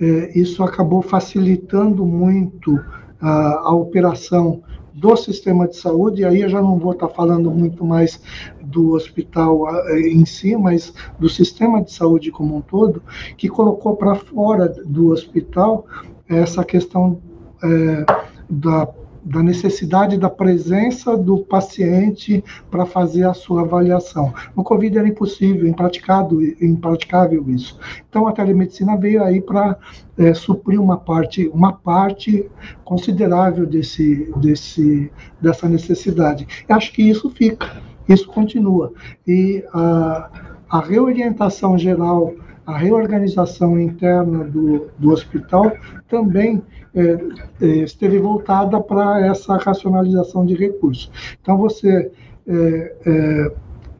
é, 0.00 0.38
isso 0.38 0.62
acabou 0.62 1.02
facilitando 1.02 2.04
muito 2.06 2.82
a, 3.20 3.68
a 3.68 3.74
operação 3.74 4.62
do 4.94 5.14
sistema 5.14 5.68
de 5.68 5.76
saúde, 5.76 6.22
e 6.22 6.24
aí 6.24 6.40
eu 6.40 6.48
já 6.48 6.62
não 6.62 6.78
vou 6.78 6.92
estar 6.92 7.08
falando 7.08 7.50
muito 7.50 7.84
mais 7.84 8.18
do 8.62 8.94
hospital 8.94 9.66
em 9.90 10.24
si, 10.24 10.56
mas 10.56 10.94
do 11.18 11.28
sistema 11.28 11.82
de 11.82 11.92
saúde 11.92 12.30
como 12.30 12.56
um 12.56 12.62
todo, 12.62 13.02
que 13.36 13.46
colocou 13.46 13.94
para 13.94 14.14
fora 14.14 14.70
do 14.86 15.10
hospital 15.10 15.84
essa 16.28 16.64
questão 16.64 17.20
é, 17.62 18.06
da, 18.48 18.88
da 19.22 19.42
necessidade 19.42 20.18
da 20.18 20.30
presença 20.30 21.16
do 21.16 21.38
paciente 21.38 22.42
para 22.70 22.86
fazer 22.86 23.24
a 23.24 23.34
sua 23.34 23.62
avaliação. 23.62 24.32
No 24.54 24.62
Covid 24.62 24.98
era 24.98 25.08
impossível, 25.08 25.66
impraticável, 25.66 26.40
impraticável 26.60 27.44
isso. 27.48 27.78
Então 28.08 28.26
a 28.26 28.32
telemedicina 28.32 28.96
veio 28.96 29.22
aí 29.22 29.40
para 29.40 29.76
é, 30.18 30.32
suprir 30.34 30.80
uma 30.80 30.96
parte, 30.96 31.48
uma 31.48 31.72
parte 31.72 32.48
considerável 32.84 33.66
desse, 33.66 34.32
desse, 34.36 35.10
dessa 35.40 35.68
necessidade. 35.68 36.46
Eu 36.68 36.76
acho 36.76 36.92
que 36.92 37.02
isso 37.02 37.30
fica, 37.30 37.82
isso 38.08 38.28
continua. 38.28 38.92
E 39.26 39.64
a 39.72 40.30
a 40.68 40.80
reorientação 40.80 41.78
geral, 41.78 42.34
a 42.66 42.76
reorganização 42.76 43.78
interna 43.78 44.44
do, 44.44 44.88
do 44.98 45.10
hospital 45.10 45.72
também 46.08 46.62
é, 46.94 47.18
é, 47.60 47.66
esteve 47.84 48.18
voltada 48.18 48.80
para 48.80 49.24
essa 49.26 49.56
racionalização 49.56 50.44
de 50.44 50.54
recursos. 50.54 51.10
Então, 51.40 51.56
você 51.56 52.10
é, 52.46 52.96
é 53.06 53.52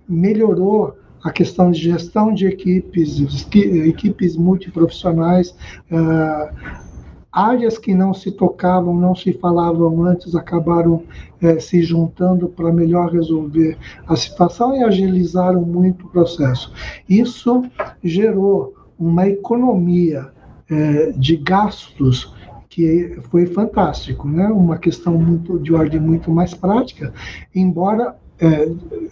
melhorou 0.08 0.96
a 1.23 1.32
questão 1.32 1.70
de 1.70 1.80
gestão 1.80 2.32
de 2.32 2.46
equipes, 2.46 3.18
equipes 3.52 4.37
multiprofissionais, 4.37 5.56
uh, 5.90 6.95
áreas 7.36 7.76
que 7.76 7.92
não 7.94 8.14
se 8.14 8.32
tocavam, 8.32 8.94
não 8.94 9.14
se 9.14 9.34
falavam 9.34 10.02
antes, 10.04 10.34
acabaram 10.34 11.02
uh, 11.42 11.60
se 11.60 11.82
juntando 11.82 12.48
para 12.48 12.72
melhor 12.72 13.12
resolver 13.12 13.76
a 14.06 14.16
situação 14.16 14.74
e 14.74 14.82
agilizaram 14.82 15.60
muito 15.60 16.06
o 16.06 16.08
processo. 16.08 16.72
Isso 17.06 17.62
gerou 18.02 18.74
uma 18.98 19.28
economia 19.28 20.30
uh, 20.70 21.18
de 21.18 21.36
gastos 21.36 22.34
que 22.70 23.18
foi 23.30 23.44
fantástico, 23.44 24.26
né? 24.26 24.46
Uma 24.48 24.78
questão 24.78 25.18
muito 25.18 25.58
de 25.58 25.74
ordem 25.74 26.00
muito 26.00 26.30
mais 26.30 26.54
prática, 26.54 27.12
embora 27.54 28.16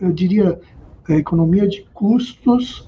eu 0.02 0.12
diria 0.12 0.60
a 1.08 1.14
economia 1.14 1.66
de 1.66 1.86
custos, 1.94 2.86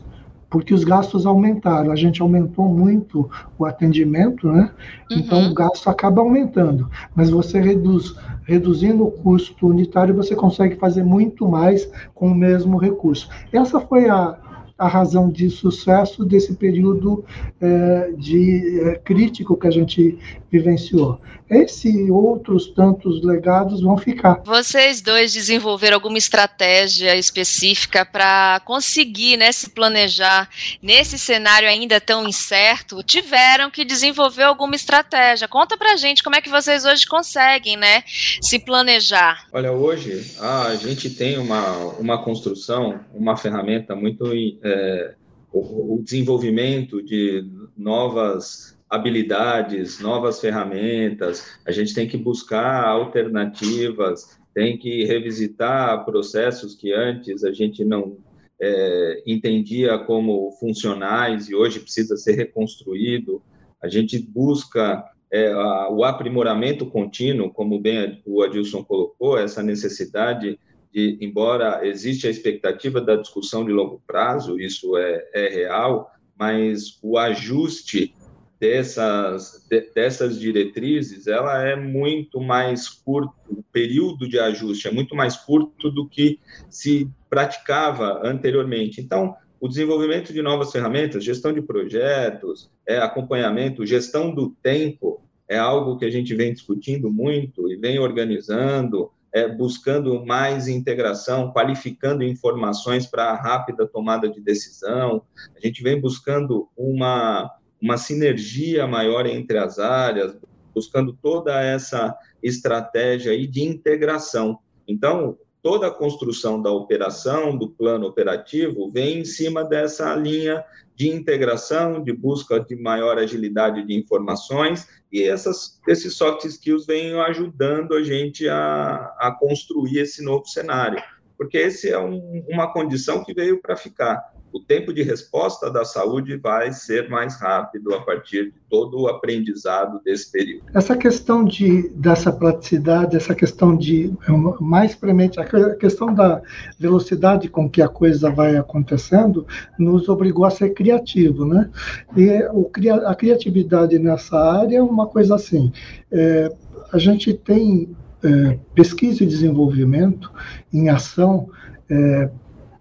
porque 0.57 0.73
os 0.73 0.85
gastos 0.85 1.27
aumentaram. 1.27 1.93
A 1.93 1.97
gente 1.97 2.23
aumentou 2.23 2.67
muito 2.67 3.31
o 3.59 3.67
atendimento, 3.67 4.51
né? 4.51 4.71
Então, 5.11 5.37
uhum. 5.37 5.45
Então 5.45 5.51
o 5.51 5.55
gasto 5.55 5.91
acaba 5.91 6.23
aumentando. 6.23 6.91
Mas 7.15 7.29
você 7.29 7.61
reduz, 7.61 8.15
reduzindo 8.45 9.05
o 9.05 9.11
custo 9.11 9.67
unitário, 9.67 10.15
você 10.15 10.35
consegue 10.35 10.77
fazer 10.77 11.05
muito 11.05 11.47
mais 11.47 11.87
com 12.15 12.29
o 12.29 12.35
mesmo 12.35 12.79
recurso. 12.79 13.29
Essa 13.53 13.81
foi 13.81 14.09
a, 14.09 14.35
a 14.79 14.89
razão 14.89 15.31
de 15.31 15.49
sucesso 15.49 16.25
desse 16.25 16.55
período 16.55 17.25
é, 17.61 18.13
de 18.17 18.81
é, 18.81 18.95
crítico 18.97 19.57
que 19.57 19.67
a 19.67 19.71
gente 19.71 20.19
vivenciou. 20.51 21.19
Esse 21.49 21.89
e 21.89 22.11
outros 22.11 22.69
tantos 22.69 23.23
legados 23.23 23.81
vão 23.81 23.97
ficar. 23.97 24.43
Vocês 24.45 25.01
dois 25.01 25.33
desenvolveram 25.33 25.97
alguma 25.97 26.19
estratégia 26.19 27.17
específica 27.17 28.05
para 28.05 28.61
conseguir 28.65 29.37
né, 29.37 29.53
se 29.53 29.71
planejar 29.71 30.49
nesse 30.83 31.19
cenário 31.19 31.69
ainda 31.69 32.01
tão 32.01 32.27
incerto? 32.29 33.03
Tiveram 33.03 33.71
que 33.71 33.85
desenvolver 33.85 34.43
alguma 34.43 34.75
estratégia? 34.75 35.47
Conta 35.47 35.77
pra 35.77 35.97
gente 35.97 36.23
como 36.23 36.35
é 36.35 36.41
que 36.41 36.51
vocês 36.51 36.85
hoje 36.85 37.07
conseguem 37.07 37.77
né, 37.77 38.03
se 38.41 38.59
planejar. 38.59 39.47
Olha, 39.53 39.71
hoje 39.71 40.35
a 40.41 40.75
gente 40.75 41.11
tem 41.11 41.39
uma, 41.39 41.77
uma 41.99 42.23
construção, 42.23 43.01
uma 43.15 43.37
ferramenta 43.37 43.95
muito 43.95 44.27
é, 44.67 45.15
o, 45.53 45.95
o 45.95 46.03
desenvolvimento 46.03 47.03
de 47.03 47.49
novas 47.77 48.77
habilidades, 48.89 50.01
novas 50.01 50.41
ferramentas, 50.41 51.45
a 51.67 51.73
gente 51.73 51.95
tem 51.95 52.07
que 52.07 52.17
buscar 52.17 52.85
alternativas, 52.85 54.39
tem 54.55 54.79
que 54.79 55.05
revisitar 55.05 56.05
processos 56.05 56.75
que 56.75 56.93
antes 56.93 57.45
a 57.45 57.53
gente 57.53 57.85
não 57.85 58.17
é, 58.61 59.23
entendia 59.27 59.99
como 59.99 60.53
funcionais 60.53 61.49
e 61.49 61.55
hoje 61.55 61.81
precisa 61.81 62.17
ser 62.17 62.33
reconstruído. 62.33 63.43
A 63.83 63.89
gente 63.89 64.19
busca 64.19 65.05
é, 65.31 65.53
a, 65.53 65.91
o 65.91 66.05
aprimoramento 66.05 66.87
contínuo, 66.87 67.53
como 67.53 67.79
bem 67.79 68.23
o 68.25 68.43
Adilson 68.43 68.83
colocou, 68.85 69.37
essa 69.37 69.63
necessidade 69.63 70.59
que, 70.97 71.19
embora 71.21 71.87
existe 71.87 72.27
a 72.27 72.31
expectativa 72.31 73.03
da 73.03 73.17
discussão 73.17 73.67
de 73.67 73.71
longo 73.71 74.01
prazo, 74.07 74.59
isso 74.59 74.97
é, 74.97 75.29
é 75.35 75.49
real, 75.51 76.11
mas 76.35 76.99
o 77.03 77.19
ajuste 77.19 78.15
dessas, 78.59 79.67
de, 79.69 79.93
dessas 79.95 80.41
diretrizes, 80.41 81.27
ela 81.27 81.63
é 81.63 81.77
muito 81.77 82.41
mais 82.41 82.89
curto, 82.89 83.35
o 83.47 83.63
período 83.65 84.27
de 84.27 84.39
ajuste 84.39 84.89
é 84.89 84.91
muito 84.91 85.15
mais 85.15 85.37
curto 85.37 85.91
do 85.91 86.09
que 86.09 86.41
se 86.71 87.11
praticava 87.29 88.23
anteriormente. 88.27 88.99
Então, 88.99 89.35
o 89.61 89.69
desenvolvimento 89.69 90.33
de 90.33 90.41
novas 90.41 90.73
ferramentas, 90.73 91.23
gestão 91.23 91.53
de 91.53 91.61
projetos, 91.61 92.71
é, 92.89 92.97
acompanhamento, 92.97 93.85
gestão 93.85 94.35
do 94.35 94.49
tempo, 94.63 95.21
é 95.47 95.59
algo 95.59 95.99
que 95.99 96.07
a 96.07 96.11
gente 96.11 96.35
vem 96.35 96.55
discutindo 96.55 97.11
muito 97.11 97.71
e 97.71 97.77
vem 97.77 97.99
organizando, 97.99 99.11
é, 99.33 99.49
buscando 99.49 100.25
mais 100.25 100.69
integração, 100.69 101.53
qualificando 101.53 102.25
informações 102.25 103.07
para 103.07 103.35
rápida 103.35 103.87
tomada 103.87 104.29
de 104.29 104.41
decisão. 104.41 105.23
A 105.57 105.67
gente 105.67 105.83
vem 105.83 106.01
buscando 106.01 106.69
uma, 106.77 107.51
uma 107.81 107.97
sinergia 107.97 108.87
maior 108.87 109.27
entre 109.27 109.59
as 109.59 109.79
áreas, 109.79 110.37
buscando 110.75 111.13
toda 111.13 111.61
essa 111.61 112.17
estratégia 112.43 113.33
aí 113.33 113.47
de 113.47 113.63
integração. 113.63 114.59
Então, 114.87 115.37
toda 115.63 115.89
a 115.89 115.91
construção 115.91 116.63
da 116.63 116.71
operação, 116.71 117.57
do 117.57 117.69
plano 117.69 118.07
operativo, 118.07 118.91
vem 118.91 119.21
em 119.21 119.25
cima 119.25 119.65
dessa 119.65 120.15
linha 120.15 120.65
de 120.97 121.09
integração, 121.11 122.03
de 122.03 122.13
busca 122.13 122.59
de 122.59 122.75
maior 122.75 123.19
agilidade 123.19 123.87
de 123.87 123.95
informações, 123.95 124.89
e 125.13 125.23
essas, 125.23 125.79
esses 125.87 126.15
soft 126.15 126.45
skills 126.47 126.87
vêm 126.87 127.15
ajudando 127.21 127.95
a 127.95 128.03
gente 128.03 128.49
a, 128.49 129.15
a 129.19 129.37
construir 129.39 129.99
esse 129.99 130.25
novo 130.25 130.47
cenário, 130.47 131.01
porque 131.37 131.59
esse 131.59 131.91
é 131.91 131.99
um, 131.99 132.45
uma 132.49 132.73
condição 132.73 133.23
que 133.23 133.35
veio 133.35 133.61
para 133.61 133.77
ficar 133.77 134.21
o 134.53 134.61
tempo 134.61 134.93
de 134.93 135.03
resposta 135.03 135.71
da 135.71 135.85
saúde 135.85 136.37
vai 136.37 136.73
ser 136.73 137.09
mais 137.09 137.39
rápido 137.41 137.95
a 137.95 138.01
partir 138.01 138.53
de 138.53 138.55
todo 138.71 139.03
o 139.03 139.09
aprendizado 139.09 140.01
desse 140.03 140.31
período. 140.31 140.65
Essa 140.75 140.97
questão 140.97 141.45
de, 141.45 141.89
dessa 141.91 142.33
praticidade, 142.33 143.17
essa 143.17 143.35
questão 143.35 143.77
de, 143.77 144.13
mais 144.61 144.95
premente, 144.95 145.39
a 145.39 145.75
questão 145.77 146.15
da 146.15 146.41
velocidade 146.79 147.49
com 147.49 147.69
que 147.69 147.83
a 147.83 147.89
coisa 147.89 148.31
vai 148.31 148.57
acontecendo, 148.57 149.47
nos 149.79 150.09
obrigou 150.09 150.45
a 150.45 150.51
ser 150.51 150.71
criativo, 150.71 151.45
né? 151.45 151.71
E 152.17 152.43
o, 152.53 152.71
a 153.07 153.15
criatividade 153.15 153.99
nessa 153.99 154.39
área 154.39 154.79
é 154.79 154.83
uma 154.83 155.07
coisa 155.07 155.35
assim, 155.35 155.73
é, 156.11 156.51
a 156.93 156.99
gente 156.99 157.35
tem 157.35 157.95
é, 158.23 158.59
pesquisa 158.75 159.23
e 159.23 159.27
desenvolvimento 159.27 160.33
em 160.73 160.89
ação 160.89 161.49
é, 161.91 162.31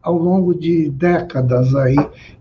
ao 0.06 0.16
longo 0.16 0.54
de 0.54 0.88
décadas 0.92 1.74
aí 1.74 1.96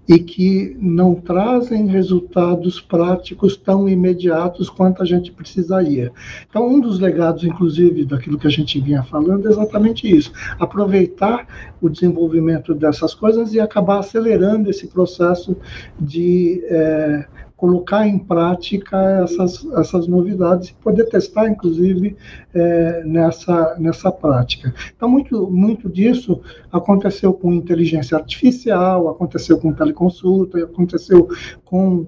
e 0.06 0.18
que 0.18 0.76
não 0.78 1.14
trazem 1.14 1.86
resultados 1.86 2.78
práticos 2.78 3.56
tão 3.56 3.88
imediatos 3.88 4.68
quanto 4.68 5.02
a 5.02 5.06
gente 5.06 5.32
precisaria. 5.32 6.12
Então, 6.46 6.68
um 6.68 6.78
dos 6.78 7.00
legados, 7.00 7.42
inclusive, 7.42 8.04
daquilo 8.04 8.38
que 8.38 8.46
a 8.46 8.50
gente 8.50 8.78
vinha 8.78 9.02
falando 9.02 9.48
é 9.48 9.50
exatamente 9.50 10.06
isso: 10.06 10.30
aproveitar 10.60 11.46
o 11.80 11.88
desenvolvimento 11.88 12.74
dessas 12.74 13.14
coisas 13.14 13.54
e 13.54 13.60
acabar 13.60 14.00
acelerando 14.00 14.68
esse 14.68 14.86
processo 14.86 15.56
de 15.98 16.62
é, 16.68 17.24
colocar 17.64 18.06
em 18.06 18.18
prática 18.18 19.24
essas, 19.24 19.66
essas 19.78 20.06
novidades 20.06 20.68
e 20.68 20.74
poder 20.74 21.04
testar, 21.04 21.48
inclusive, 21.48 22.14
é, 22.52 23.02
nessa, 23.06 23.74
nessa 23.78 24.12
prática. 24.12 24.74
Então, 24.94 25.08
muito, 25.08 25.50
muito 25.50 25.88
disso 25.88 26.42
aconteceu 26.70 27.32
com 27.32 27.54
inteligência 27.54 28.18
artificial, 28.18 29.08
aconteceu 29.08 29.56
com 29.56 29.72
teleconsulta, 29.72 30.62
aconteceu 30.62 31.26
com 31.64 32.06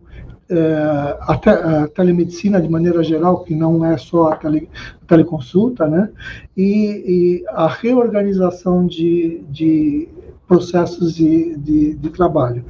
é, 0.50 1.16
a, 1.22 1.38
te, 1.38 1.48
a, 1.48 1.88
telemedicina 1.88 2.60
de 2.60 2.68
maneira 2.68 3.02
geral, 3.02 3.42
que 3.42 3.54
não 3.54 3.82
é 3.82 3.96
só 3.96 4.32
a 4.32 4.36
tele, 4.36 4.68
teleconsulta, 5.08 5.88
né? 5.88 6.10
E, 6.54 7.40
e, 7.40 7.44
a 7.48 7.66
reorganização 7.66 8.86
de, 8.86 9.42
de 9.48 10.06
processos 10.46 11.14
de, 11.14 11.56
de, 11.56 11.94
de 11.94 12.10
trabalho. 12.10 12.62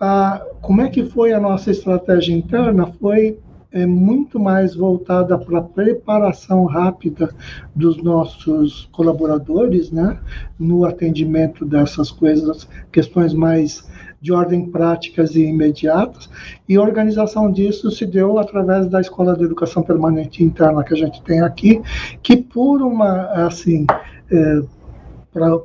Ah, 0.00 0.44
como 0.60 0.82
é 0.82 0.88
que 0.88 1.04
foi 1.04 1.32
a 1.32 1.40
nossa 1.40 1.70
estratégia 1.70 2.34
interna? 2.34 2.86
Foi 3.00 3.38
é, 3.72 3.84
muito 3.84 4.38
mais 4.38 4.74
voltada 4.74 5.36
para 5.38 5.58
a 5.58 5.62
preparação 5.62 6.64
rápida 6.64 7.34
dos 7.74 8.02
nossos 8.02 8.88
colaboradores, 8.92 9.90
né, 9.90 10.18
no 10.58 10.84
atendimento 10.84 11.64
dessas 11.64 12.10
coisas, 12.10 12.68
questões 12.92 13.34
mais 13.34 13.86
de 14.20 14.32
ordem 14.32 14.70
práticas 14.70 15.34
e 15.34 15.44
imediatas, 15.44 16.28
e 16.68 16.76
a 16.76 16.82
organização 16.82 17.52
disso 17.52 17.90
se 17.90 18.06
deu 18.06 18.38
através 18.38 18.86
da 18.88 19.00
Escola 19.00 19.36
de 19.36 19.44
Educação 19.44 19.82
Permanente 19.82 20.42
Interna 20.42 20.82
que 20.82 20.94
a 20.94 20.96
gente 20.96 21.22
tem 21.22 21.42
aqui, 21.42 21.80
que 22.22 22.36
por 22.36 22.82
uma, 22.82 23.26
assim, 23.46 23.86
é, 24.30 24.62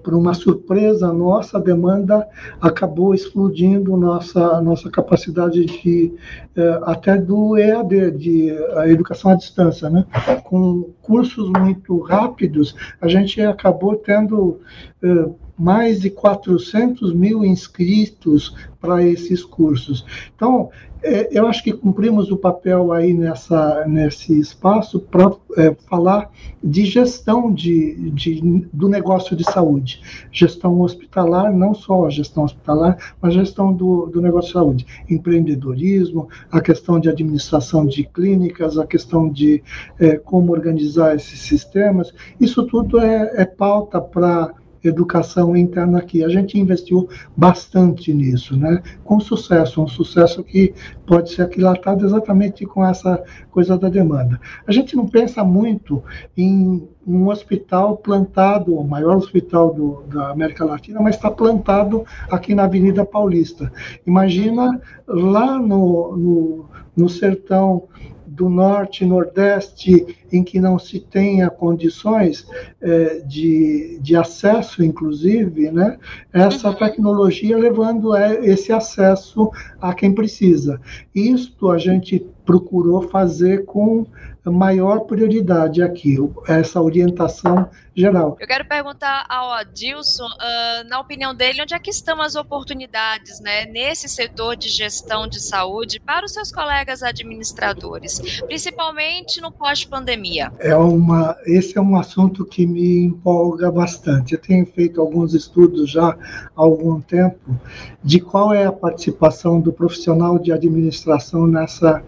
por 0.03 0.13
uma 0.13 0.33
surpresa 0.33 1.13
nossa, 1.13 1.57
a 1.57 1.61
demanda 1.61 2.27
acabou 2.59 3.13
explodindo 3.13 3.95
nossa, 3.95 4.61
nossa 4.61 4.89
capacidade 4.89 5.65
de 5.65 6.13
eh, 6.55 6.79
até 6.83 7.17
do 7.17 7.57
EAD, 7.57 8.11
de 8.11 8.51
a 8.75 8.87
educação 8.87 9.31
à 9.31 9.35
distância, 9.35 9.89
né? 9.89 10.05
Com 10.43 10.89
cursos 11.01 11.49
muito 11.49 11.99
rápidos, 11.99 12.75
a 12.99 13.07
gente 13.07 13.41
acabou 13.41 13.95
tendo 13.95 14.59
eh, 15.01 15.29
mais 15.57 16.01
de 16.01 16.09
400 16.09 17.13
mil 17.13 17.45
inscritos 17.45 18.55
para 18.79 19.03
esses 19.03 19.43
cursos. 19.43 20.05
Então, 20.35 20.69
é, 21.03 21.29
eu 21.31 21.47
acho 21.47 21.63
que 21.63 21.73
cumprimos 21.73 22.31
o 22.31 22.37
papel 22.37 22.91
aí 22.91 23.13
nessa, 23.13 23.85
nesse 23.87 24.39
espaço 24.39 24.99
para 24.99 25.31
é, 25.57 25.75
falar 25.89 26.31
de 26.63 26.85
gestão 26.85 27.51
de, 27.51 28.11
de, 28.11 28.67
do 28.71 28.87
negócio 28.87 29.35
de 29.35 29.43
saúde. 29.43 30.01
Gestão 30.31 30.79
hospitalar, 30.81 31.51
não 31.51 31.73
só 31.73 32.05
a 32.05 32.09
gestão 32.09 32.43
hospitalar, 32.43 33.15
mas 33.21 33.33
gestão 33.33 33.73
do, 33.73 34.05
do 34.07 34.21
negócio 34.21 34.47
de 34.49 34.53
saúde. 34.53 34.85
Empreendedorismo, 35.09 36.29
a 36.51 36.61
questão 36.61 36.99
de 36.99 37.09
administração 37.09 37.85
de 37.85 38.03
clínicas, 38.03 38.77
a 38.77 38.85
questão 38.85 39.27
de 39.27 39.63
é, 39.99 40.17
como 40.17 40.51
organizar 40.51 41.15
esses 41.15 41.39
sistemas. 41.39 42.13
Isso 42.39 42.63
tudo 42.67 42.99
é, 42.99 43.41
é 43.41 43.45
pauta 43.45 43.99
para 43.99 44.53
educação 44.83 45.55
interna 45.55 45.99
aqui. 45.99 46.23
A 46.23 46.29
gente 46.29 46.59
investiu 46.59 47.07
bastante 47.35 48.13
nisso, 48.13 48.57
né? 48.57 48.81
Com 49.03 49.19
sucesso, 49.19 49.81
um 49.81 49.87
sucesso 49.87 50.43
que 50.43 50.73
pode 51.05 51.31
ser 51.31 51.43
aquilatado 51.43 52.05
exatamente 52.05 52.65
com 52.65 52.85
essa 52.85 53.23
coisa 53.51 53.77
da 53.77 53.89
demanda. 53.89 54.39
A 54.65 54.71
gente 54.71 54.95
não 54.95 55.07
pensa 55.07 55.43
muito 55.43 56.03
em 56.35 56.87
um 57.05 57.27
hospital 57.29 57.97
plantado, 57.97 58.75
o 58.75 58.87
maior 58.87 59.17
hospital 59.17 59.73
do, 59.73 60.03
da 60.07 60.31
América 60.31 60.65
Latina, 60.65 61.01
mas 61.01 61.15
está 61.15 61.31
plantado 61.31 62.05
aqui 62.29 62.53
na 62.53 62.63
Avenida 62.63 63.05
Paulista. 63.05 63.71
Imagina 64.05 64.79
lá 65.07 65.57
no, 65.59 66.15
no, 66.15 66.65
no 66.95 67.09
sertão 67.09 67.87
do 68.31 68.47
norte 68.47 69.03
e 69.03 69.07
nordeste 69.07 70.15
em 70.31 70.43
que 70.43 70.59
não 70.59 70.79
se 70.79 70.99
tenha 70.99 71.49
condições 71.49 72.47
é, 72.81 73.19
de, 73.19 73.99
de 74.01 74.15
acesso, 74.15 74.83
inclusive, 74.83 75.69
né, 75.69 75.97
essa 76.31 76.69
uhum. 76.69 76.75
tecnologia 76.75 77.57
levando 77.57 78.15
é, 78.15 78.45
esse 78.45 78.71
acesso 78.71 79.51
a 79.81 79.93
quem 79.93 80.13
precisa. 80.13 80.79
Isto 81.13 81.69
a 81.69 81.77
gente 81.77 82.25
procurou 82.45 83.01
fazer 83.09 83.65
com 83.65 84.05
maior 84.49 85.01
prioridade 85.01 85.83
aqui, 85.83 86.17
essa 86.47 86.81
orientação 86.81 87.69
geral. 87.95 88.37
Eu 88.39 88.47
quero 88.47 88.65
perguntar 88.65 89.25
ao 89.29 89.51
Adilson, 89.51 90.25
uh, 90.25 90.87
na 90.87 90.99
opinião 90.99 91.35
dele, 91.35 91.61
onde 91.61 91.73
é 91.73 91.79
que 91.79 91.89
estão 91.89 92.21
as 92.21 92.35
oportunidades 92.35 93.39
né, 93.41 93.65
nesse 93.65 94.07
setor 94.07 94.55
de 94.55 94.69
gestão 94.69 95.27
de 95.27 95.39
saúde 95.39 95.99
para 95.99 96.25
os 96.25 96.33
seus 96.33 96.51
colegas 96.51 97.03
administradores, 97.03 98.41
principalmente 98.47 99.41
no 99.41 99.51
pós-pandemia? 99.51 100.51
É 100.59 100.75
uma, 100.75 101.35
esse 101.45 101.77
é 101.77 101.81
um 101.81 101.95
assunto 101.97 102.45
que 102.45 102.65
me 102.65 103.03
empolga 103.03 103.69
bastante. 103.69 104.33
Eu 104.33 104.41
tenho 104.41 104.65
feito 104.65 105.01
alguns 105.01 105.33
estudos 105.33 105.91
já 105.91 106.09
há 106.09 106.17
algum 106.55 107.01
tempo 107.01 107.59
de 108.03 108.19
qual 108.19 108.53
é 108.53 108.65
a 108.65 108.71
participação 108.71 109.59
do 109.59 109.71
profissional 109.73 110.39
de 110.39 110.51
administração 110.51 111.45
nessa 111.45 112.01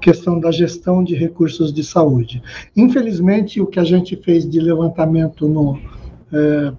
questão 0.00 0.38
da 0.38 0.50
gestão 0.50 1.02
de 1.02 1.14
recursos 1.14 1.72
de 1.72 1.82
saúde. 1.82 2.42
Infelizmente, 2.76 3.60
o 3.60 3.66
que 3.66 3.80
a 3.80 3.84
gente 3.84 4.16
fez 4.16 4.48
de 4.48 4.60
levantamento 4.60 5.48
no 5.48 5.78
é, 6.32 6.72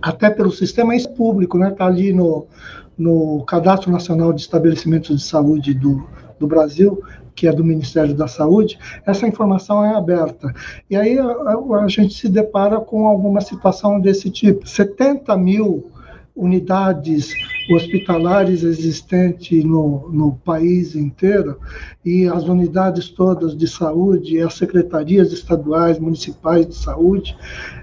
até 0.00 0.28
pelo 0.28 0.52
sistema 0.52 0.92
público, 1.16 1.56
né, 1.56 1.70
está 1.70 1.86
ali 1.86 2.12
no, 2.12 2.46
no 2.96 3.42
Cadastro 3.44 3.90
Nacional 3.90 4.32
de 4.32 4.42
Estabelecimentos 4.42 5.16
de 5.16 5.22
Saúde 5.22 5.72
do, 5.72 6.06
do 6.38 6.46
Brasil, 6.46 7.02
que 7.34 7.48
é 7.48 7.52
do 7.52 7.64
Ministério 7.64 8.14
da 8.14 8.28
Saúde, 8.28 8.78
essa 9.06 9.26
informação 9.26 9.84
é 9.84 9.94
aberta. 9.94 10.52
E 10.88 10.96
aí 10.96 11.18
a, 11.18 11.24
a, 11.24 11.84
a 11.84 11.88
gente 11.88 12.14
se 12.14 12.28
depara 12.28 12.78
com 12.80 13.08
alguma 13.08 13.40
situação 13.40 13.98
desse 13.98 14.30
tipo. 14.30 14.68
70 14.68 15.36
mil 15.36 15.90
unidades 16.36 17.32
hospitalares 17.70 18.62
existentes 18.62 19.64
no, 19.64 20.08
no 20.10 20.32
país 20.44 20.96
inteiro 20.96 21.58
e 22.04 22.26
as 22.26 22.44
unidades 22.44 23.08
todas 23.08 23.56
de 23.56 23.68
saúde, 23.68 24.40
as 24.40 24.54
secretarias 24.54 25.32
estaduais, 25.32 25.98
municipais 25.98 26.66
de 26.66 26.74
saúde, 26.74 27.36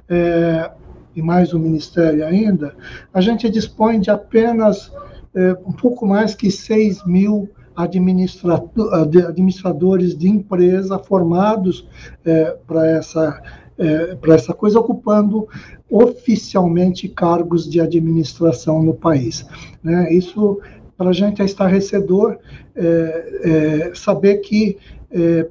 é, 0.10 0.70
e 1.16 1.22
mais 1.22 1.54
o 1.54 1.60
Ministério 1.60 2.26
ainda, 2.26 2.76
a 3.14 3.22
gente 3.22 3.50
dispõe 3.50 4.00
de 4.00 4.10
apenas 4.10 4.92
é, 5.34 5.58
um 5.66 5.72
pouco 5.72 6.06
mais 6.06 6.36
que 6.36 6.52
6 6.52 7.06
mil 7.06 7.50
administradores 7.76 10.18
de 10.18 10.30
empresa 10.30 11.00
formados 11.00 11.88
é, 12.24 12.56
para 12.68 12.88
essa 12.88 13.42
é, 13.82 14.16
para 14.16 14.36
essa 14.36 14.54
coisa, 14.54 14.80
ocupando 14.80 15.48
oficialmente 15.90 17.10
cargos 17.10 17.68
de 17.68 17.82
administração 17.82 18.84
no 18.84 18.94
país. 18.94 19.46
Né? 19.84 20.14
Isso, 20.14 20.62
para 20.96 21.10
a 21.10 21.14
gente, 21.14 21.42
é 21.42 21.46
estarrecedor 21.46 22.38
é, 22.76 23.90
é, 23.90 23.92
saber 23.96 24.38
que 24.38 24.78
é, 25.10 25.48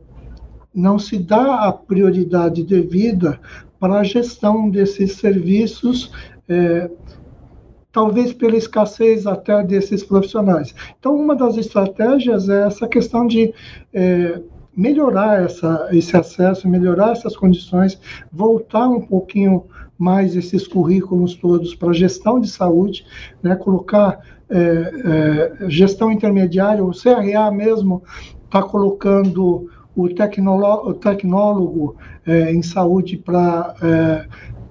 não 0.73 0.97
se 0.97 1.19
dá 1.19 1.67
a 1.67 1.73
prioridade 1.73 2.63
devida 2.63 3.41
para 3.81 3.99
a 3.99 4.05
gestão 4.05 4.71
desses 4.71 5.15
serviços 5.15 6.13
é, 6.49 6.89
talvez 7.93 8.33
pela 8.33 8.57
escassez 8.57 9.27
até 9.27 9.63
desses 9.65 10.05
profissionais. 10.05 10.73
Então, 10.99 11.17
uma 11.17 11.35
das 11.35 11.57
estratégias 11.57 12.49
é 12.49 12.67
essa 12.67 12.87
questão 12.87 13.27
de 13.27 13.53
é, 13.93 14.41
melhorar 14.81 15.43
essa, 15.43 15.89
esse 15.93 16.17
acesso, 16.17 16.67
melhorar 16.67 17.13
essas 17.13 17.37
condições, 17.37 18.01
voltar 18.33 18.89
um 18.89 19.03
pouquinho 19.03 19.67
mais 19.99 20.35
esses 20.35 20.67
currículos 20.67 21.35
todos 21.35 21.75
para 21.75 21.93
gestão 21.93 22.41
de 22.41 22.49
saúde, 22.49 23.05
né, 23.43 23.55
colocar 23.55 24.19
é, 24.49 24.59
é, 25.63 25.69
gestão 25.69 26.11
intermediária, 26.11 26.83
o 26.83 26.93
CRA 26.93 27.51
mesmo 27.51 28.03
está 28.47 28.63
colocando 28.63 29.69
o, 29.95 30.09
tecnólogo, 30.09 30.91
o 30.91 30.95
tecnólogo 30.95 31.97
é, 32.27 32.51
em 32.51 32.63
saúde 32.63 33.19
para 33.19 33.75
é, 33.83 34.27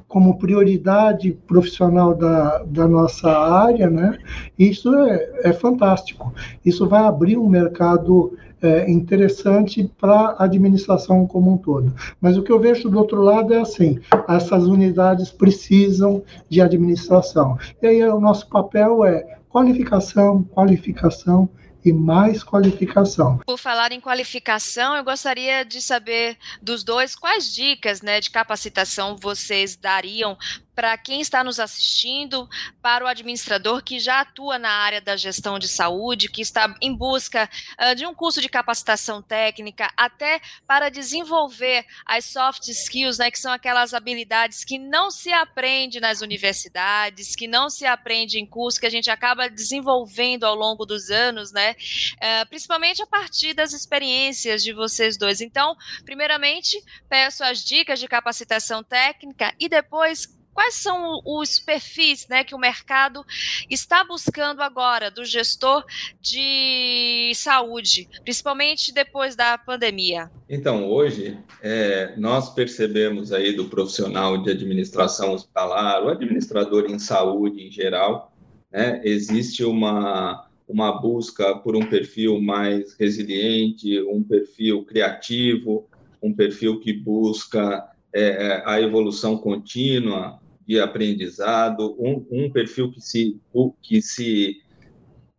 como 0.08 0.40
prioridade 0.40 1.34
profissional 1.46 2.16
da, 2.16 2.64
da 2.64 2.88
nossa 2.88 3.30
área, 3.30 3.88
né? 3.92 4.18
Isso 4.58 4.92
é, 4.96 5.30
é 5.44 5.54
fantástico. 5.54 6.34
Isso 6.66 6.90
vai 6.90 7.04
abrir 7.04 7.38
um 7.38 7.48
mercado 7.48 8.36
é, 8.62 8.90
interessante 8.90 9.90
para 10.00 10.36
a 10.38 10.44
administração 10.44 11.26
como 11.26 11.54
um 11.54 11.58
todo. 11.58 11.94
Mas 12.20 12.38
o 12.38 12.44
que 12.44 12.52
eu 12.52 12.60
vejo 12.60 12.90
do 12.90 12.98
outro 12.98 13.22
lado 13.22 13.54
é 13.54 13.62
assim: 13.62 14.00
essas 14.28 14.66
unidades 14.66 15.32
precisam 15.32 16.24
de 16.50 16.62
administração. 16.62 17.58
E 17.82 17.88
aí 17.88 18.04
o 18.04 18.20
nosso 18.20 18.48
papel 18.48 19.04
é 19.06 19.38
qualificação, 19.50 20.44
qualificação 20.44 21.50
e 21.84 21.94
mais 21.94 22.44
qualificação. 22.44 23.40
Por 23.46 23.58
falar 23.58 23.92
em 23.92 24.02
qualificação, 24.02 24.96
eu 24.96 25.04
gostaria 25.04 25.64
de 25.64 25.82
saber 25.82 26.38
dos 26.62 26.84
dois 26.84 27.16
quais 27.16 27.54
dicas 27.54 28.02
né, 28.02 28.20
de 28.20 28.30
capacitação 28.30 29.16
vocês 29.16 29.76
dariam 29.76 30.38
para 30.80 30.98
quem 30.98 31.20
está 31.20 31.44
nos 31.44 31.60
assistindo, 31.60 32.48
para 32.82 33.04
o 33.04 33.08
administrador 33.10 33.84
que 33.84 34.00
já 34.00 34.22
atua 34.22 34.58
na 34.58 34.70
área 34.70 35.02
da 35.02 35.18
gestão 35.18 35.60
de 35.60 35.68
saúde, 35.68 36.30
que 36.30 36.42
está 36.42 36.74
em 36.82 36.96
busca 36.96 37.50
uh, 37.78 37.94
de 37.96 38.06
um 38.06 38.16
curso 38.16 38.40
de 38.40 38.48
capacitação 38.48 39.22
técnica, 39.22 39.92
até 39.98 40.40
para 40.66 40.88
desenvolver 40.88 41.86
as 42.06 42.24
soft 42.24 42.66
skills, 42.70 43.18
né, 43.18 43.30
que 43.30 43.38
são 43.38 43.52
aquelas 43.52 43.94
habilidades 43.94 44.64
que 44.64 44.80
não 44.80 45.12
se 45.12 45.34
aprende 45.34 46.00
nas 46.00 46.22
universidades, 46.22 47.36
que 47.36 47.46
não 47.46 47.70
se 47.70 47.86
aprende 47.86 48.40
em 48.40 48.46
curso, 48.46 48.80
que 48.80 48.88
a 48.88 48.90
gente 48.90 49.12
acaba 49.12 49.50
desenvolvendo 49.50 50.46
ao 50.46 50.56
longo 50.56 50.86
dos 50.86 51.10
anos, 51.10 51.52
né, 51.52 51.74
uh, 51.74 52.48
principalmente 52.48 53.04
a 53.04 53.08
partir 53.08 53.54
das 53.54 53.74
experiências 53.74 54.64
de 54.64 54.72
vocês 54.72 55.18
dois. 55.18 55.42
Então, 55.42 55.76
primeiramente, 56.06 56.82
peço 57.10 57.44
as 57.44 57.66
dicas 57.66 58.00
de 58.00 58.08
capacitação 58.08 58.82
técnica 58.82 59.54
e 59.60 59.68
depois 59.68 60.39
quais 60.60 60.76
são 60.76 61.22
os 61.26 61.58
perfis 61.58 62.28
né, 62.28 62.44
que 62.44 62.54
o 62.54 62.60
mercado 62.60 63.24
está 63.70 64.04
buscando 64.04 64.62
agora 64.62 65.10
do 65.10 65.24
gestor 65.24 65.86
de 66.20 67.32
saúde, 67.34 68.10
principalmente 68.26 68.94
depois 68.94 69.38
da 69.38 69.58
pandemia? 69.58 70.30
Então, 70.50 70.86
hoje, 70.86 71.38
é, 71.64 72.14
nós 72.18 72.54
percebemos 72.54 73.32
aí 73.32 73.54
do 73.54 73.70
profissional 73.70 74.38
de 74.38 74.52
administração 74.52 75.32
hospitalar, 75.32 76.04
o 76.04 76.10
administrador 76.10 76.88
em 76.92 77.00
saúde 77.00 77.66
em 77.66 77.72
geral, 77.72 78.34
né, 78.70 79.00
existe 79.06 79.64
uma, 79.64 80.46
uma 80.68 80.92
busca 81.00 81.56
por 81.56 81.74
um 81.74 81.86
perfil 81.86 82.42
mais 82.42 82.96
resiliente, 82.96 84.02
um 84.02 84.22
perfil 84.22 84.84
criativo, 84.84 85.88
um 86.22 86.34
perfil 86.34 86.82
que 86.82 86.92
busca 86.92 87.88
é, 88.14 88.62
a 88.66 88.82
evolução 88.82 89.38
contínua, 89.38 90.38
de 90.70 90.80
aprendizado, 90.80 91.96
um, 91.98 92.24
um 92.30 92.52
perfil 92.52 92.92
que 92.92 93.02
se, 93.02 93.42
que 93.82 94.04
se 94.04 94.58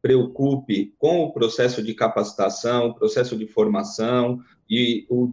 preocupe 0.03 0.93
com 0.99 1.21
o 1.21 1.33
processo 1.33 1.81
de 1.85 1.95
capacitação, 1.95 2.89
o 2.89 2.95
processo 2.95 3.39
de 3.39 3.47
formação 3.47 4.41
e, 4.69 5.07
o, 5.09 5.33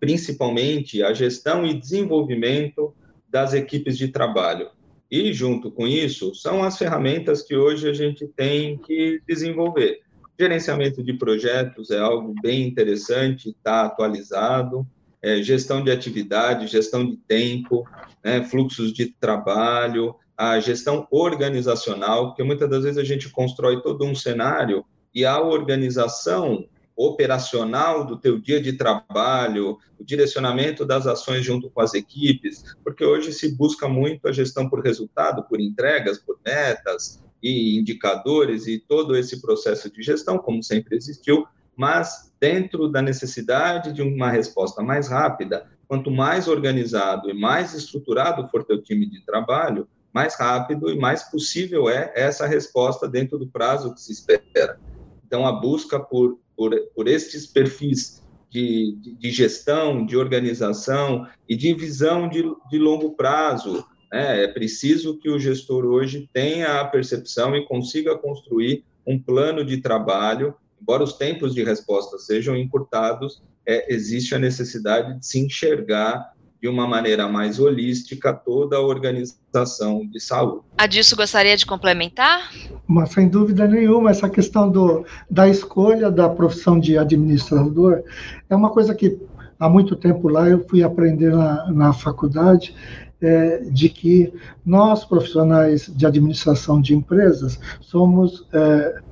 principalmente 0.00 1.00
a 1.00 1.14
gestão 1.14 1.64
e 1.64 1.78
desenvolvimento 1.78 2.92
das 3.28 3.54
equipes 3.54 3.96
de 3.96 4.08
trabalho. 4.08 4.68
E, 5.08 5.32
junto 5.32 5.70
com 5.70 5.86
isso, 5.86 6.34
são 6.34 6.64
as 6.64 6.76
ferramentas 6.76 7.40
que 7.40 7.54
hoje 7.54 7.88
a 7.88 7.92
gente 7.92 8.26
tem 8.26 8.76
que 8.78 9.22
desenvolver. 9.28 10.00
Gerenciamento 10.36 11.04
de 11.04 11.12
projetos 11.12 11.92
é 11.92 12.00
algo 12.00 12.34
bem 12.42 12.66
interessante, 12.66 13.50
está 13.50 13.82
atualizado. 13.82 14.84
É, 15.22 15.42
gestão 15.42 15.82
de 15.82 15.90
atividade, 15.90 16.66
gestão 16.66 17.04
de 17.04 17.16
tempo, 17.16 17.84
né, 18.22 18.44
fluxos 18.44 18.92
de 18.92 19.06
trabalho, 19.06 20.14
a 20.36 20.60
gestão 20.60 21.06
organizacional, 21.10 22.28
porque 22.28 22.42
muitas 22.42 22.68
das 22.68 22.84
vezes 22.84 22.98
a 22.98 23.04
gente 23.04 23.30
constrói 23.30 23.80
todo 23.80 24.04
um 24.04 24.14
cenário 24.14 24.84
e 25.14 25.24
a 25.24 25.40
organização 25.40 26.68
operacional 26.94 28.06
do 28.06 28.18
teu 28.18 28.38
dia 28.38 28.60
de 28.60 28.72
trabalho, 28.72 29.78
o 29.98 30.04
direcionamento 30.04 30.84
das 30.84 31.06
ações 31.06 31.44
junto 31.44 31.70
com 31.70 31.80
as 31.80 31.92
equipes, 31.92 32.64
porque 32.82 33.04
hoje 33.04 33.32
se 33.32 33.54
busca 33.54 33.86
muito 33.86 34.26
a 34.26 34.32
gestão 34.32 34.68
por 34.68 34.80
resultado, 34.80 35.44
por 35.44 35.60
entregas, 35.60 36.18
por 36.18 36.38
metas 36.44 37.22
e 37.42 37.78
indicadores 37.78 38.66
e 38.66 38.78
todo 38.78 39.14
esse 39.14 39.40
processo 39.42 39.90
de 39.90 40.02
gestão, 40.02 40.38
como 40.38 40.62
sempre 40.62 40.96
existiu, 40.96 41.46
mas 41.76 42.25
dentro 42.40 42.88
da 42.88 43.00
necessidade 43.00 43.92
de 43.92 44.02
uma 44.02 44.30
resposta 44.30 44.82
mais 44.82 45.08
rápida, 45.08 45.66
quanto 45.88 46.10
mais 46.10 46.48
organizado 46.48 47.30
e 47.30 47.34
mais 47.34 47.74
estruturado 47.74 48.48
for 48.48 48.64
teu 48.64 48.82
time 48.82 49.08
de 49.08 49.24
trabalho, 49.24 49.88
mais 50.12 50.34
rápido 50.34 50.90
e 50.90 50.98
mais 50.98 51.22
possível 51.24 51.88
é 51.88 52.12
essa 52.14 52.46
resposta 52.46 53.06
dentro 53.08 53.38
do 53.38 53.46
prazo 53.46 53.94
que 53.94 54.00
se 54.00 54.12
espera. 54.12 54.80
Então, 55.24 55.46
a 55.46 55.52
busca 55.52 56.00
por 56.00 56.38
por, 56.56 56.74
por 56.94 57.06
estes 57.06 57.46
perfis 57.46 58.24
de, 58.50 58.96
de, 59.18 59.30
gestão, 59.30 60.04
de 60.06 60.16
organização 60.16 61.26
e 61.48 61.54
de 61.54 61.74
visão 61.74 62.28
de, 62.28 62.42
de 62.70 62.78
longo 62.78 63.14
prazo. 63.14 63.84
Né? 64.10 64.44
É 64.44 64.48
preciso 64.48 65.18
que 65.18 65.28
o 65.28 65.38
gestor 65.38 65.84
hoje 65.84 66.28
tenha 66.32 66.80
a 66.80 66.84
percepção 66.84 67.54
e 67.54 67.66
consiga 67.66 68.16
construir 68.16 68.84
um 69.06 69.20
plano 69.20 69.64
de 69.64 69.76
trabalho, 69.76 70.54
embora 70.86 71.02
os 71.02 71.14
tempos 71.14 71.52
de 71.52 71.64
resposta 71.64 72.16
sejam 72.16 72.56
encurtados, 72.56 73.42
é, 73.66 73.92
existe 73.92 74.36
a 74.36 74.38
necessidade 74.38 75.18
de 75.18 75.26
se 75.26 75.44
enxergar 75.44 76.32
de 76.62 76.68
uma 76.68 76.86
maneira 76.86 77.28
mais 77.28 77.58
holística 77.58 78.32
toda 78.32 78.76
a 78.76 78.80
organização 78.80 80.06
de 80.06 80.20
saúde. 80.20 80.64
A 80.78 80.86
disso 80.86 81.16
gostaria 81.16 81.56
de 81.56 81.66
complementar? 81.66 82.52
Mas, 82.86 83.10
sem 83.10 83.28
dúvida 83.28 83.66
nenhuma, 83.66 84.12
essa 84.12 84.30
questão 84.30 84.70
do, 84.70 85.04
da 85.28 85.48
escolha 85.48 86.08
da 86.08 86.28
profissão 86.28 86.78
de 86.78 86.96
administrador 86.96 88.04
é 88.48 88.54
uma 88.54 88.70
coisa 88.70 88.94
que 88.94 89.18
há 89.58 89.68
muito 89.68 89.96
tempo 89.96 90.28
lá 90.28 90.48
eu 90.48 90.64
fui 90.68 90.84
aprender 90.84 91.32
na, 91.32 91.70
na 91.72 91.92
faculdade, 91.92 92.72
é, 93.20 93.58
de 93.70 93.88
que 93.88 94.32
nós, 94.64 95.04
profissionais 95.04 95.90
de 95.92 96.06
administração 96.06 96.80
de 96.80 96.94
empresas, 96.94 97.58
somos 97.80 98.46
é, 98.52 99.02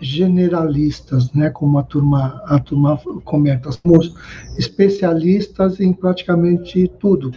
generalistas, 0.00 1.32
né, 1.32 1.50
como 1.50 1.78
a 1.78 1.82
turma, 1.82 2.42
a 2.46 2.58
turma 2.58 3.00
comenta, 3.24 3.70
somos 3.72 4.14
especialistas 4.56 5.80
em 5.80 5.92
praticamente 5.92 6.88
tudo. 6.98 7.32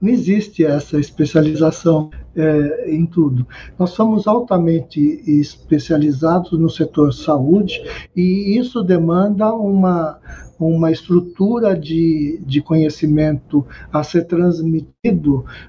Não 0.00 0.10
existe 0.10 0.64
essa 0.64 0.98
especialização 0.98 2.10
é, 2.36 2.90
em 2.90 3.04
tudo. 3.04 3.46
Nós 3.76 3.90
somos 3.90 4.28
altamente 4.28 5.00
especializados 5.26 6.52
no 6.52 6.70
setor 6.70 7.12
saúde 7.12 7.82
e 8.14 8.56
isso 8.56 8.82
demanda 8.84 9.52
uma, 9.52 10.18
uma 10.58 10.92
estrutura 10.92 11.76
de, 11.76 12.40
de 12.46 12.60
conhecimento 12.60 13.66
a 13.92 14.04
ser 14.04 14.24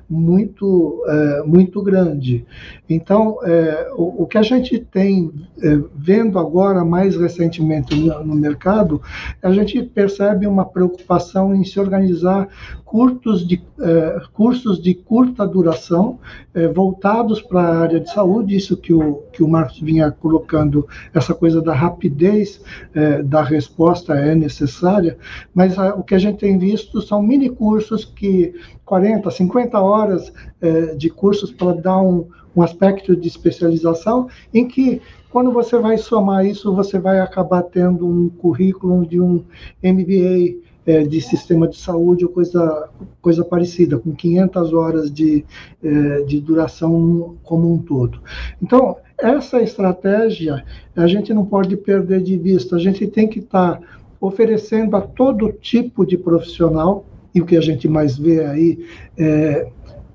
muito, 0.09 1.03
é, 1.07 1.43
muito 1.43 1.81
grande. 1.81 2.45
Então, 2.89 3.39
é, 3.43 3.91
o, 3.95 4.23
o, 4.23 4.25
que 4.27 4.37
a 4.37 4.41
gente 4.41 4.79
tem 4.79 5.31
é, 5.61 5.79
vendo 5.95 6.39
agora 6.39 6.83
mais 6.83 7.15
recentemente 7.15 7.95
no, 7.95 8.23
no, 8.23 8.35
mercado, 8.35 9.01
a 9.41 9.51
gente 9.51 9.81
percebe 9.83 10.47
uma 10.47 10.65
preocupação 10.65 11.53
em 11.53 11.63
se 11.63 11.79
organizar 11.79 12.47
curtos 12.83 13.47
de, 13.47 13.61
é, 13.79 14.21
cursos 14.33 14.81
de 14.81 14.95
curta 14.95 15.45
duração 15.45 16.17
é, 16.55 16.67
voltados 16.67 17.39
para 17.39 17.61
a 17.61 17.79
área 17.79 17.99
de 17.99 18.11
saúde, 18.11 18.55
isso 18.55 18.75
que 18.75 18.91
o, 18.91 19.21
que 19.31 19.43
o 19.43 19.47
Marcos 19.47 19.79
vinha 19.79 20.09
colocando, 20.09 20.87
essa 21.13 21.35
coisa 21.35 21.61
da 21.61 21.73
rapidez 21.73 22.59
é, 22.95 23.21
da 23.21 23.43
resposta 23.43 24.15
é 24.15 24.33
necessária, 24.33 25.17
mas 25.53 25.77
a, 25.77 25.93
o 25.93 26.03
que 26.03 26.15
a 26.15 26.17
gente 26.17 26.39
tem 26.39 26.57
visto 26.57 26.99
são 27.01 27.21
mini 27.21 27.49
cursos 27.49 28.03
que 28.03 28.53
40, 28.89 29.29
50 29.29 29.79
horas 29.79 30.33
é, 30.59 30.95
de 30.95 31.11
cursos 31.11 31.51
para 31.51 31.73
dar 31.73 32.01
um, 32.01 32.27
um 32.55 32.63
aspecto 32.63 33.15
de 33.15 33.27
especialização, 33.27 34.27
em 34.51 34.67
que 34.67 34.99
quando 35.29 35.51
você 35.51 35.77
vai 35.77 35.95
somar 35.99 36.43
isso, 36.43 36.73
você 36.73 36.97
vai 36.97 37.19
acabar 37.19 37.61
tendo 37.61 38.07
um 38.07 38.29
currículo 38.29 39.05
de 39.05 39.21
um 39.21 39.45
MBA 39.83 40.57
é, 40.87 41.03
de 41.03 41.21
sistema 41.21 41.67
de 41.67 41.77
saúde 41.77 42.25
ou 42.25 42.31
coisa, 42.31 42.89
coisa 43.21 43.45
parecida, 43.45 43.99
com 43.99 44.11
500 44.11 44.73
horas 44.73 45.13
de, 45.13 45.45
é, 45.83 46.23
de 46.23 46.41
duração 46.41 47.37
como 47.43 47.71
um 47.71 47.77
todo. 47.77 48.19
Então, 48.59 48.97
essa 49.19 49.61
estratégia 49.61 50.65
a 50.95 51.05
gente 51.05 51.31
não 51.31 51.45
pode 51.45 51.77
perder 51.77 52.23
de 52.23 52.39
vista, 52.39 52.75
a 52.75 52.79
gente 52.79 53.05
tem 53.05 53.27
que 53.27 53.37
estar 53.37 53.79
tá 53.79 53.87
oferecendo 54.19 54.95
a 54.95 55.01
todo 55.01 55.51
tipo 55.51 56.03
de 56.07 56.17
profissional, 56.17 57.05
e 57.33 57.41
o 57.41 57.45
que 57.45 57.57
a 57.57 57.61
gente 57.61 57.87
mais 57.87 58.17
vê 58.17 58.45
aí 58.45 58.85
é, 59.17 59.67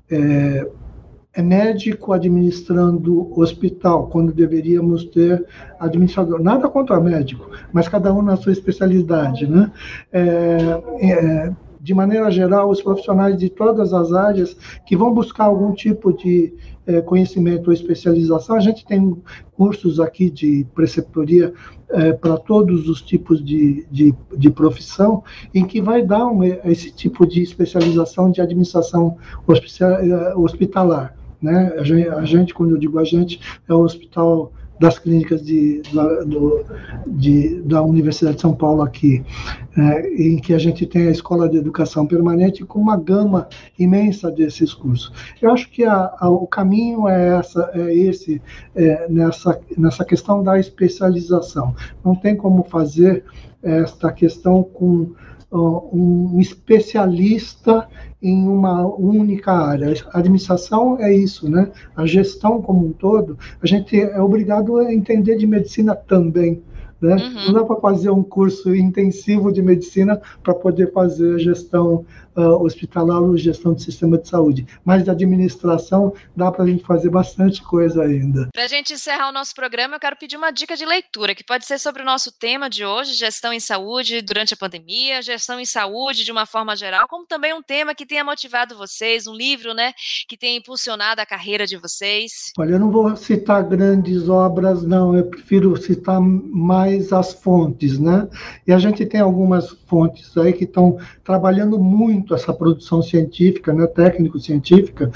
é 0.09 0.67
é 1.35 1.41
médico 1.41 2.13
administrando 2.13 3.37
hospital, 3.37 4.07
quando 4.07 4.31
deveríamos 4.31 5.03
ter 5.05 5.45
administrador. 5.79 6.41
Nada 6.41 6.69
contra 6.69 6.99
médico, 6.99 7.51
mas 7.73 7.89
cada 7.89 8.13
um 8.13 8.21
na 8.21 8.37
sua 8.37 8.53
especialidade. 8.53 9.45
Né? 9.45 9.69
É, 10.13 10.23
é, 11.01 11.51
de 11.85 11.93
maneira 11.93 12.31
geral, 12.31 12.71
os 12.71 12.81
profissionais 12.81 13.37
de 13.37 13.47
todas 13.47 13.93
as 13.93 14.11
áreas 14.11 14.57
que 14.87 14.97
vão 14.97 15.13
buscar 15.13 15.43
algum 15.43 15.71
tipo 15.71 16.11
de 16.11 16.51
é, 16.87 16.99
conhecimento 16.99 17.67
ou 17.67 17.73
especialização, 17.73 18.55
a 18.55 18.59
gente 18.59 18.83
tem 18.83 19.15
cursos 19.55 19.99
aqui 19.99 20.31
de 20.31 20.65
preceptoria 20.73 21.53
é, 21.89 22.11
para 22.11 22.37
todos 22.37 22.89
os 22.89 23.03
tipos 23.03 23.45
de, 23.45 23.85
de, 23.91 24.15
de, 24.35 24.49
profissão, 24.49 25.23
em 25.53 25.63
que 25.63 25.79
vai 25.79 26.01
dar 26.01 26.25
um, 26.25 26.43
esse 26.43 26.89
tipo 26.89 27.23
de 27.23 27.43
especialização 27.43 28.31
de 28.31 28.41
administração 28.41 29.17
é, 29.47 30.35
hospitalar. 30.35 31.15
Né? 31.39 31.71
A, 31.77 31.83
gente, 31.83 32.09
a 32.09 32.25
gente, 32.25 32.53
quando 32.55 32.71
eu 32.71 32.79
digo 32.79 32.97
a 32.97 33.03
gente, 33.03 33.39
é 33.69 33.73
o 33.75 33.81
hospital 33.81 34.51
das 34.79 34.99
clínicas 34.99 35.41
de, 35.43 35.81
da, 35.93 36.23
do, 36.23 36.65
de, 37.07 37.61
da 37.61 37.81
Universidade 37.81 38.35
de 38.35 38.41
São 38.41 38.53
Paulo 38.53 38.81
aqui, 38.81 39.23
é, 39.77 40.09
em 40.21 40.37
que 40.37 40.53
a 40.53 40.57
gente 40.57 40.85
tem 40.85 41.07
a 41.07 41.11
Escola 41.11 41.47
de 41.47 41.57
Educação 41.57 42.05
Permanente 42.05 42.65
com 42.65 42.79
uma 42.79 42.97
gama 42.97 43.47
imensa 43.77 44.29
desses 44.31 44.73
cursos. 44.73 45.11
Eu 45.41 45.51
acho 45.51 45.69
que 45.69 45.83
a, 45.83 46.13
a, 46.17 46.29
o 46.29 46.45
caminho 46.47 47.07
é, 47.07 47.37
essa, 47.37 47.71
é 47.73 47.93
esse, 47.93 48.41
é, 48.75 49.07
nessa, 49.09 49.59
nessa 49.77 50.03
questão 50.03 50.43
da 50.43 50.59
especialização. 50.59 51.75
Não 52.03 52.15
tem 52.15 52.35
como 52.35 52.63
fazer 52.63 53.23
esta 53.63 54.11
questão 54.11 54.61
com 54.63 55.13
um 55.51 56.39
especialista 56.39 57.87
em 58.21 58.47
uma 58.47 58.85
única 58.85 59.51
área. 59.51 59.93
A 60.11 60.19
administração 60.19 60.97
é 60.99 61.13
isso, 61.13 61.49
né? 61.49 61.71
A 61.95 62.05
gestão 62.05 62.61
como 62.61 62.87
um 62.87 62.91
todo, 62.91 63.37
a 63.61 63.67
gente 63.67 63.99
é 63.99 64.19
obrigado 64.21 64.77
a 64.77 64.93
entender 64.93 65.35
de 65.37 65.45
medicina 65.45 65.95
também. 65.95 66.61
Né? 67.01 67.15
Uhum. 67.15 67.45
Não 67.47 67.53
dá 67.53 67.63
para 67.63 67.79
fazer 67.79 68.09
um 68.09 68.23
curso 68.23 68.73
intensivo 68.73 69.51
de 69.51 69.61
medicina 69.61 70.19
para 70.41 70.53
poder 70.53 70.91
fazer 70.93 71.37
gestão 71.39 72.05
uh, 72.35 72.63
hospitalar 72.63 73.21
ou 73.21 73.37
gestão 73.37 73.73
do 73.73 73.81
sistema 73.81 74.17
de 74.17 74.27
saúde. 74.27 74.65
Mas 74.83 75.03
de 75.03 75.09
administração 75.09 76.13
dá 76.35 76.51
para 76.51 76.63
a 76.63 76.67
gente 76.67 76.83
fazer 76.83 77.09
bastante 77.09 77.61
coisa 77.61 78.03
ainda. 78.03 78.49
Para 78.53 78.63
a 78.63 78.67
gente 78.67 78.93
encerrar 78.93 79.29
o 79.29 79.33
nosso 79.33 79.53
programa, 79.53 79.95
eu 79.95 79.99
quero 79.99 80.15
pedir 80.15 80.37
uma 80.37 80.51
dica 80.51 80.75
de 80.75 80.85
leitura, 80.85 81.35
que 81.35 81.43
pode 81.43 81.65
ser 81.65 81.79
sobre 81.79 82.01
o 82.01 82.05
nosso 82.05 82.31
tema 82.31 82.69
de 82.69 82.85
hoje, 82.85 83.13
gestão 83.13 83.51
em 83.51 83.59
saúde 83.59 84.21
durante 84.21 84.53
a 84.53 84.57
pandemia, 84.57 85.21
gestão 85.21 85.59
em 85.59 85.65
saúde 85.65 86.23
de 86.23 86.31
uma 86.31 86.45
forma 86.45 86.75
geral, 86.75 87.07
como 87.09 87.25
também 87.25 87.53
um 87.53 87.61
tema 87.61 87.93
que 87.93 88.05
tenha 88.05 88.23
motivado 88.23 88.77
vocês, 88.77 89.27
um 89.27 89.33
livro, 89.33 89.73
né, 89.73 89.93
que 90.27 90.37
tenha 90.37 90.57
impulsionado 90.57 91.21
a 91.21 91.25
carreira 91.25 91.67
de 91.67 91.77
vocês. 91.77 92.51
Olha, 92.57 92.73
eu 92.73 92.79
não 92.79 92.91
vou 92.91 93.15
citar 93.15 93.63
grandes 93.63 94.29
obras, 94.29 94.83
não, 94.83 95.15
eu 95.15 95.25
prefiro 95.25 95.75
citar 95.77 96.21
mais 96.21 96.84
mais 96.85 97.11
as 97.11 97.33
fontes, 97.33 97.99
né? 97.99 98.27
E 98.67 98.71
a 98.71 98.77
gente 98.77 99.05
tem 99.05 99.19
algumas 99.19 99.69
fontes 99.87 100.37
aí 100.37 100.53
que 100.53 100.65
estão 100.65 100.97
trabalhando 101.23 101.79
muito 101.79 102.33
essa 102.35 102.53
produção 102.53 103.01
científica, 103.01 103.73
né, 103.73 103.87
técnico-científica, 103.87 105.11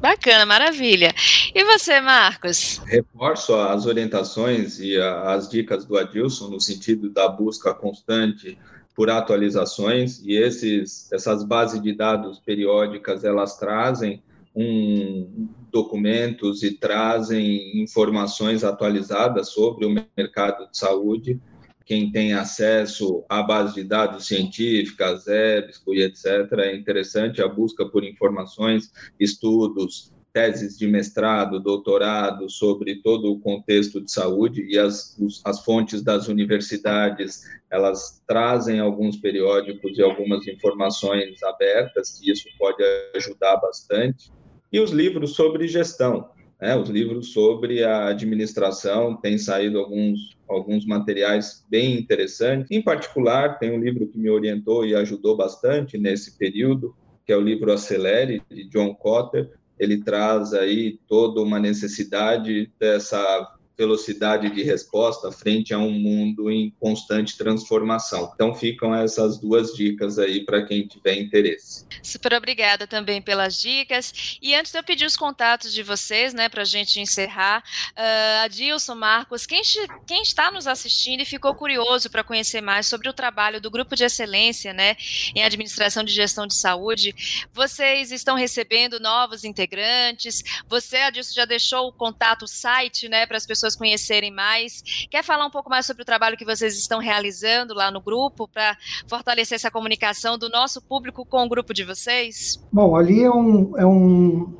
Bacana, 0.00 0.44
maravilha. 0.44 1.14
E 1.54 1.64
você, 1.64 1.98
Marcos? 1.98 2.78
Reforço 2.84 3.54
as 3.54 3.86
orientações 3.86 4.78
e 4.78 4.98
as 4.98 5.48
dicas 5.48 5.86
do 5.86 5.96
Adilson 5.96 6.48
no 6.48 6.60
sentido 6.60 7.08
da 7.08 7.26
busca 7.26 7.72
constante 7.72 8.58
por 8.94 9.10
atualizações 9.10 10.22
e 10.24 10.34
esses, 10.34 11.10
essas 11.12 11.44
bases 11.44 11.82
de 11.82 11.92
dados 11.92 12.38
periódicas 12.38 13.24
elas 13.24 13.58
trazem 13.58 14.22
um, 14.54 15.48
documentos 15.72 16.62
e 16.62 16.78
trazem 16.78 17.82
informações 17.82 18.62
atualizadas 18.62 19.48
sobre 19.48 19.84
o 19.84 20.06
mercado 20.16 20.70
de 20.70 20.78
saúde. 20.78 21.40
Quem 21.84 22.10
tem 22.10 22.32
acesso 22.32 23.24
à 23.28 23.42
base 23.42 23.74
de 23.74 23.84
dados 23.84 24.26
científicas, 24.26 25.26
EBSCO 25.26 25.94
e 25.94 26.02
etc., 26.02 26.52
é 26.60 26.76
interessante 26.76 27.42
a 27.42 27.48
busca 27.48 27.84
por 27.84 28.04
informações, 28.04 28.90
estudos, 29.18 30.13
teses 30.34 30.76
de 30.76 30.88
mestrado, 30.88 31.60
doutorado 31.60 32.50
sobre 32.50 32.96
todo 32.96 33.30
o 33.30 33.38
contexto 33.38 34.00
de 34.00 34.10
saúde 34.10 34.66
e 34.68 34.76
as, 34.76 35.16
as 35.44 35.64
fontes 35.64 36.02
das 36.02 36.26
universidades, 36.26 37.44
elas 37.70 38.20
trazem 38.26 38.80
alguns 38.80 39.16
periódicos 39.16 39.96
e 39.96 40.02
algumas 40.02 40.44
informações 40.48 41.40
abertas, 41.44 42.18
que 42.18 42.32
isso 42.32 42.48
pode 42.58 42.82
ajudar 43.14 43.56
bastante. 43.58 44.32
E 44.72 44.80
os 44.80 44.90
livros 44.90 45.36
sobre 45.36 45.68
gestão, 45.68 46.28
né? 46.60 46.76
os 46.76 46.88
livros 46.88 47.32
sobre 47.32 47.84
a 47.84 48.08
administração, 48.08 49.16
tem 49.16 49.38
saído 49.38 49.78
alguns, 49.78 50.36
alguns 50.48 50.84
materiais 50.84 51.64
bem 51.70 51.96
interessantes. 51.96 52.68
Em 52.72 52.82
particular, 52.82 53.60
tem 53.60 53.70
um 53.70 53.78
livro 53.78 54.08
que 54.08 54.18
me 54.18 54.28
orientou 54.28 54.84
e 54.84 54.96
ajudou 54.96 55.36
bastante 55.36 55.96
nesse 55.96 56.36
período, 56.36 56.92
que 57.24 57.32
é 57.32 57.36
o 57.36 57.40
livro 57.40 57.72
Acelere, 57.72 58.42
de 58.50 58.68
John 58.68 58.92
Cotter, 58.96 59.48
ele 59.78 60.02
traz 60.02 60.52
aí 60.52 60.98
toda 61.08 61.40
uma 61.40 61.58
necessidade 61.58 62.70
dessa 62.78 63.53
velocidade 63.76 64.50
de 64.50 64.62
resposta 64.62 65.32
frente 65.32 65.74
a 65.74 65.78
um 65.78 65.90
mundo 65.90 66.50
em 66.50 66.70
constante 66.78 67.36
transformação. 67.36 68.30
Então 68.34 68.54
ficam 68.54 68.94
essas 68.94 69.38
duas 69.38 69.72
dicas 69.74 70.18
aí 70.18 70.44
para 70.44 70.64
quem 70.64 70.86
tiver 70.86 71.16
interesse. 71.16 71.86
Super 72.02 72.34
obrigada 72.34 72.86
também 72.86 73.20
pelas 73.20 73.60
dicas. 73.60 74.38
E 74.40 74.54
antes 74.54 74.70
de 74.70 74.78
eu 74.78 74.84
pedir 74.84 75.06
os 75.06 75.16
contatos 75.16 75.72
de 75.72 75.82
vocês, 75.82 76.32
né, 76.32 76.48
para 76.48 76.62
a 76.62 76.66
gente 76.66 77.00
encerrar, 77.00 77.64
uh, 77.92 78.44
Adilson, 78.44 78.94
Marcos, 78.94 79.46
quem, 79.46 79.62
quem 80.06 80.22
está 80.22 80.50
nos 80.50 80.66
assistindo 80.66 81.22
e 81.22 81.24
ficou 81.24 81.54
curioso 81.54 82.08
para 82.10 82.22
conhecer 82.22 82.60
mais 82.60 82.86
sobre 82.86 83.08
o 83.08 83.12
trabalho 83.12 83.60
do 83.60 83.70
Grupo 83.70 83.96
de 83.96 84.04
Excelência, 84.04 84.72
né, 84.72 84.96
em 85.34 85.42
Administração 85.42 86.04
de 86.04 86.12
Gestão 86.12 86.46
de 86.46 86.54
Saúde, 86.54 87.14
vocês 87.52 88.12
estão 88.12 88.36
recebendo 88.36 89.00
novos 89.00 89.44
integrantes? 89.44 90.42
Você, 90.68 90.98
Adilson, 90.98 91.34
já 91.34 91.44
deixou 91.44 91.88
o 91.88 91.92
contato, 91.92 92.44
o 92.44 92.48
site, 92.48 93.08
né, 93.08 93.26
para 93.26 93.36
as 93.36 93.46
pessoas 93.46 93.63
pessoas 93.64 93.76
conhecerem 93.76 94.30
mais. 94.30 94.82
Quer 95.10 95.24
falar 95.24 95.46
um 95.46 95.50
pouco 95.50 95.70
mais 95.70 95.86
sobre 95.86 96.02
o 96.02 96.06
trabalho 96.06 96.36
que 96.36 96.44
vocês 96.44 96.76
estão 96.76 96.98
realizando 96.98 97.72
lá 97.74 97.90
no 97.90 98.00
grupo 98.00 98.46
para 98.46 98.76
fortalecer 99.06 99.56
essa 99.56 99.70
comunicação 99.70 100.36
do 100.36 100.48
nosso 100.50 100.82
público 100.82 101.24
com 101.24 101.44
o 101.44 101.48
grupo 101.48 101.72
de 101.72 101.84
vocês? 101.84 102.60
Bom, 102.70 102.94
ali 102.94 103.22
é 103.22 103.30
um, 103.30 103.78
é 103.78 103.86
um, 103.86 104.54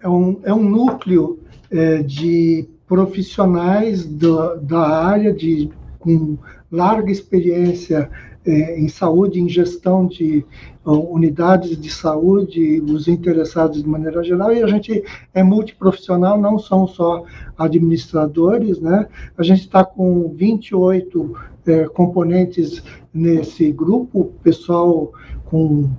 é 0.00 0.08
um, 0.08 0.40
é 0.44 0.54
um 0.54 0.62
núcleo 0.62 1.40
é, 1.70 2.02
de 2.02 2.68
profissionais 2.86 4.04
do, 4.06 4.56
da 4.60 5.04
área 5.04 5.32
de, 5.32 5.70
com 5.98 6.38
larga 6.70 7.10
experiência 7.10 8.10
é, 8.50 8.78
em 8.78 8.88
saúde, 8.88 9.40
em 9.40 9.48
gestão 9.48 10.06
de 10.06 10.44
unidades 10.84 11.80
de 11.80 11.90
saúde, 11.90 12.80
os 12.80 13.06
interessados 13.06 13.82
de 13.82 13.88
maneira 13.88 14.22
geral, 14.24 14.52
e 14.52 14.62
a 14.62 14.66
gente 14.66 15.04
é 15.32 15.42
multiprofissional, 15.42 16.40
não 16.40 16.58
são 16.58 16.86
só 16.86 17.24
administradores, 17.56 18.80
né? 18.80 19.06
A 19.36 19.42
gente 19.42 19.60
está 19.60 19.84
com 19.84 20.28
28 20.30 21.36
é, 21.66 21.84
componentes 21.84 22.82
nesse 23.12 23.70
grupo, 23.70 24.32
pessoal 24.42 25.12
com 25.44 25.90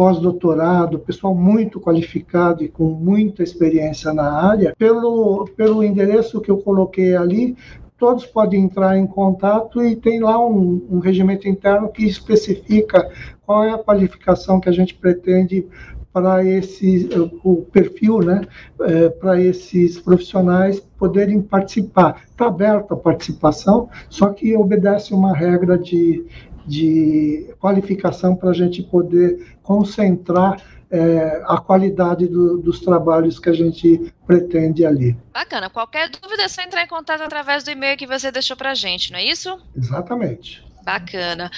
pós-doutorado, 0.00 0.98
pessoal 0.98 1.34
muito 1.34 1.78
qualificado 1.78 2.64
e 2.64 2.68
com 2.68 2.84
muita 2.84 3.42
experiência 3.42 4.14
na 4.14 4.32
área. 4.32 4.74
Pelo, 4.78 5.44
pelo 5.54 5.84
endereço 5.84 6.40
que 6.40 6.50
eu 6.50 6.56
coloquei 6.56 7.14
ali, 7.14 7.54
todos 8.00 8.24
podem 8.24 8.62
entrar 8.62 8.96
em 8.96 9.06
contato 9.06 9.84
e 9.84 9.94
tem 9.94 10.20
lá 10.20 10.42
um, 10.44 10.86
um 10.90 10.98
regimento 10.98 11.46
interno 11.46 11.90
que 11.90 12.04
especifica 12.04 13.08
qual 13.44 13.62
é 13.62 13.70
a 13.70 13.78
qualificação 13.78 14.58
que 14.58 14.70
a 14.70 14.72
gente 14.72 14.94
pretende 14.94 15.68
para 16.10 16.44
esse 16.44 17.08
o 17.44 17.56
perfil, 17.70 18.20
né, 18.20 18.40
é, 18.80 19.10
para 19.10 19.40
esses 19.40 20.00
profissionais 20.00 20.80
poderem 20.98 21.40
participar. 21.40 22.22
Está 22.28 22.46
aberto 22.46 22.94
a 22.94 22.96
participação, 22.96 23.88
só 24.08 24.30
que 24.30 24.56
obedece 24.56 25.14
uma 25.14 25.36
regra 25.36 25.78
de, 25.78 26.24
de 26.66 27.54
qualificação 27.60 28.34
para 28.34 28.50
a 28.50 28.54
gente 28.54 28.82
poder 28.82 29.56
concentrar 29.62 30.56
é, 30.90 31.42
a 31.46 31.58
qualidade 31.58 32.26
do, 32.26 32.58
dos 32.58 32.80
trabalhos 32.80 33.38
que 33.38 33.48
a 33.48 33.52
gente 33.52 34.12
pretende 34.26 34.84
ali. 34.84 35.16
Bacana. 35.32 35.70
Qualquer 35.70 36.10
dúvida 36.10 36.42
é 36.42 36.48
só 36.48 36.62
entrar 36.62 36.82
em 36.82 36.88
contato 36.88 37.22
através 37.22 37.62
do 37.62 37.70
e-mail 37.70 37.96
que 37.96 38.06
você 38.06 38.30
deixou 38.30 38.56
para 38.56 38.72
a 38.72 38.74
gente, 38.74 39.12
não 39.12 39.18
é 39.18 39.24
isso? 39.24 39.58
Exatamente. 39.76 40.64
Bacana. 40.82 41.50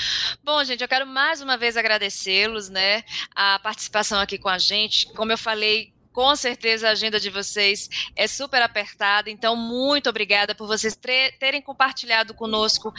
Bom, 0.44 0.62
gente, 0.64 0.82
eu 0.82 0.88
quero 0.88 1.06
mais 1.06 1.40
uma 1.40 1.56
vez 1.56 1.76
agradecê-los, 1.76 2.68
né, 2.68 3.02
a 3.34 3.58
participação 3.60 4.20
aqui 4.20 4.36
com 4.36 4.48
a 4.48 4.58
gente. 4.58 5.06
Como 5.14 5.32
eu 5.32 5.38
falei, 5.38 5.92
com 6.12 6.34
certeza 6.36 6.88
a 6.88 6.92
agenda 6.92 7.18
de 7.18 7.30
vocês 7.30 7.88
é 8.14 8.26
super 8.26 8.62
apertada, 8.62 9.30
então 9.30 9.56
muito 9.56 10.08
obrigada 10.08 10.54
por 10.54 10.66
vocês 10.66 10.96
terem 11.38 11.62
compartilhado 11.62 12.34
conosco 12.34 12.92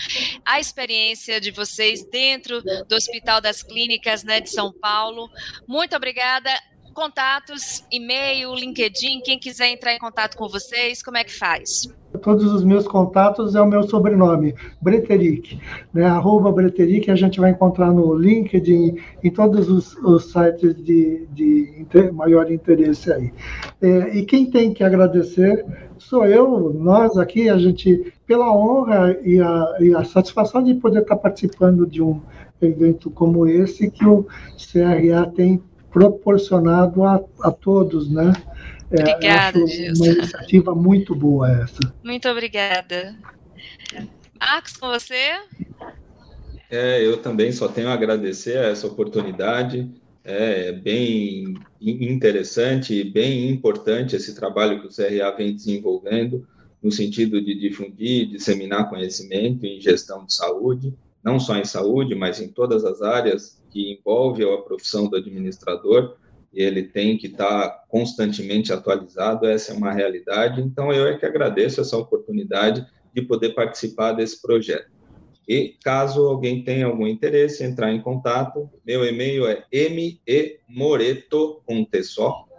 a 0.46 0.60
experiência 0.60 1.40
de 1.40 1.52
vocês 1.52 2.04
dentro 2.06 2.62
do 2.62 2.96
Hospital 2.96 3.40
das 3.40 3.62
Clínicas 3.62 4.24
né, 4.24 4.42
de 4.42 4.50
São 4.50 4.72
Paulo. 4.72 5.30
Muito 5.68 5.96
obrigada. 5.96 6.52
Contatos, 6.94 7.84
e-mail, 7.92 8.54
LinkedIn, 8.54 9.22
quem 9.22 9.40
quiser 9.40 9.70
entrar 9.70 9.94
em 9.94 10.00
contato 10.00 10.38
com 10.38 10.48
vocês, 10.48 11.02
como 11.02 11.18
é 11.18 11.24
que 11.24 11.34
faz? 11.34 11.88
todos 12.20 12.52
os 12.52 12.64
meus 12.64 12.88
contatos 12.88 13.56
é 13.56 13.62
o 13.62 13.68
meu 13.68 13.84
sobrenome, 13.84 14.56
Breteric. 14.82 15.60
Né? 15.94 16.06
Arroba 16.06 16.52
Breteric, 16.52 17.10
a 17.10 17.16
gente 17.16 17.40
vai 17.40 17.52
encontrar 17.52 17.92
no 17.92 18.14
LinkedIn, 18.16 18.98
em 19.24 19.32
todos 19.32 19.70
os, 19.70 19.96
os 19.98 20.32
sites 20.32 20.76
de, 20.84 21.28
de 21.32 21.76
inter, 21.80 22.14
maior 22.14 22.52
interesse 22.52 23.12
aí. 23.12 23.34
É, 23.82 24.18
e 24.18 24.26
quem 24.26 24.50
tem 24.50 24.74
que 24.74 24.84
agradecer 24.84 25.66
sou 25.98 26.26
eu, 26.26 26.74
nós 26.74 27.18
aqui, 27.18 27.50
a 27.50 27.58
gente, 27.58 28.14
pela 28.26 28.52
honra 28.56 29.18
e 29.24 29.40
a, 29.40 29.78
e 29.80 29.96
a 29.96 30.04
satisfação 30.04 30.64
de 30.64 30.74
poder 30.76 31.02
estar 31.02 31.16
participando 31.16 31.86
de 31.86 32.02
um 32.02 32.22
evento 32.62 33.10
como 33.10 33.48
esse 33.48 33.90
que 33.92 34.06
o 34.06 34.26
CRA 34.58 35.26
tem 35.36 35.62
proporcionado 35.94 37.04
a, 37.04 37.24
a 37.42 37.52
todos, 37.52 38.10
né? 38.12 38.34
É, 38.92 39.02
obrigada, 39.02 39.60
é, 39.60 39.94
Uma 39.94 40.08
iniciativa 40.08 40.76
muito 40.76 41.16
boa 41.16 41.50
essa. 41.50 41.94
Muito 42.04 42.28
obrigada. 42.28 43.16
Marcos, 44.40 44.76
com 44.76 44.90
você? 44.90 45.40
É, 46.70 47.06
eu 47.06 47.18
também 47.18 47.52
só 47.52 47.68
tenho 47.68 47.90
a 47.90 47.94
agradecer 47.94 48.58
a 48.58 48.70
essa 48.70 48.88
oportunidade. 48.88 49.90
É 50.24 50.72
bem 50.72 51.56
interessante 51.82 52.94
e 52.94 53.04
bem 53.04 53.50
importante 53.50 54.16
esse 54.16 54.34
trabalho 54.34 54.82
que 54.82 54.88
o 54.88 54.90
CRA 54.90 55.32
vem 55.32 55.54
desenvolvendo 55.54 56.48
no 56.82 56.92
sentido 56.92 57.42
de 57.42 57.56
difundir, 57.56 58.28
disseminar 58.28 58.90
conhecimento 58.90 59.66
em 59.66 59.80
gestão 59.80 60.26
de 60.26 60.34
saúde, 60.34 60.94
não 61.24 61.40
só 61.40 61.56
em 61.56 61.64
saúde, 61.64 62.16
mas 62.16 62.42
em 62.42 62.48
todas 62.48 62.84
as 62.84 63.02
áreas 63.02 63.62
que 63.74 63.92
envolve 63.92 64.44
a 64.44 64.58
profissão 64.60 65.10
do 65.10 65.18
administrador, 65.18 66.16
ele 66.54 66.84
tem 66.84 67.18
que 67.18 67.26
estar 67.28 67.84
constantemente 67.90 68.72
atualizado, 68.72 69.48
essa 69.48 69.74
é 69.74 69.76
uma 69.76 69.92
realidade. 69.92 70.62
Então, 70.62 70.94
eu 70.94 71.08
é 71.08 71.18
que 71.18 71.26
agradeço 71.26 71.82
essa 71.82 71.98
oportunidade 71.98 72.86
de 73.12 73.24
poder 73.24 73.56
participar 73.56 74.14
desse 74.14 74.40
projeto. 74.40 74.94
E 75.48 75.76
caso 75.84 76.26
alguém 76.26 76.64
tenha 76.64 76.86
algum 76.86 77.08
interesse, 77.08 77.64
entrar 77.64 77.92
em 77.92 78.02
contato, 78.02 78.70
meu 78.86 79.04
e-mail 79.04 79.46
é 79.48 79.66
memoreto, 80.70 81.62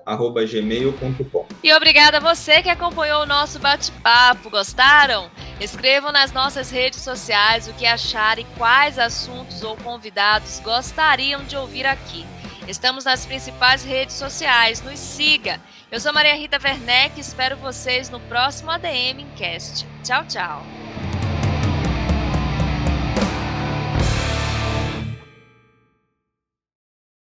arroba 0.05 0.45
gmail.com. 0.45 1.44
E 1.65 1.73
obrigada 1.73 2.19
a 2.19 2.21
você 2.21 2.63
que 2.63 2.69
acompanhou 2.69 3.23
o 3.23 3.27
nosso 3.27 3.59
bate-papo. 3.59 4.51
Gostaram? 4.51 5.31
Escrevam 5.59 6.13
nas 6.13 6.31
nossas 6.31 6.71
redes 6.71 7.01
sociais 7.01 7.67
o 7.67 7.73
que 7.73 7.87
acharem, 7.87 8.47
quais 8.59 8.99
assuntos 8.99 9.63
ou 9.63 9.75
convidados 9.79 10.61
gostariam 10.61 11.43
de 11.43 11.57
ouvir 11.57 11.87
aqui. 11.87 12.27
Estamos 12.69 13.07
nas 13.07 13.25
principais 13.25 13.83
redes 13.83 14.15
sociais, 14.15 14.83
nos 14.83 14.99
siga. 14.99 15.59
Eu 15.91 15.99
sou 16.01 16.13
Maria 16.13 16.35
Rita 16.35 16.61
Werneck 16.63 17.17
e 17.17 17.23
espero 17.23 17.57
vocês 17.57 18.11
no 18.11 18.21
próximo 18.21 18.71
ADM 18.71 19.25
Cast. 19.35 19.87
Tchau, 20.03 20.23
tchau. 20.27 20.63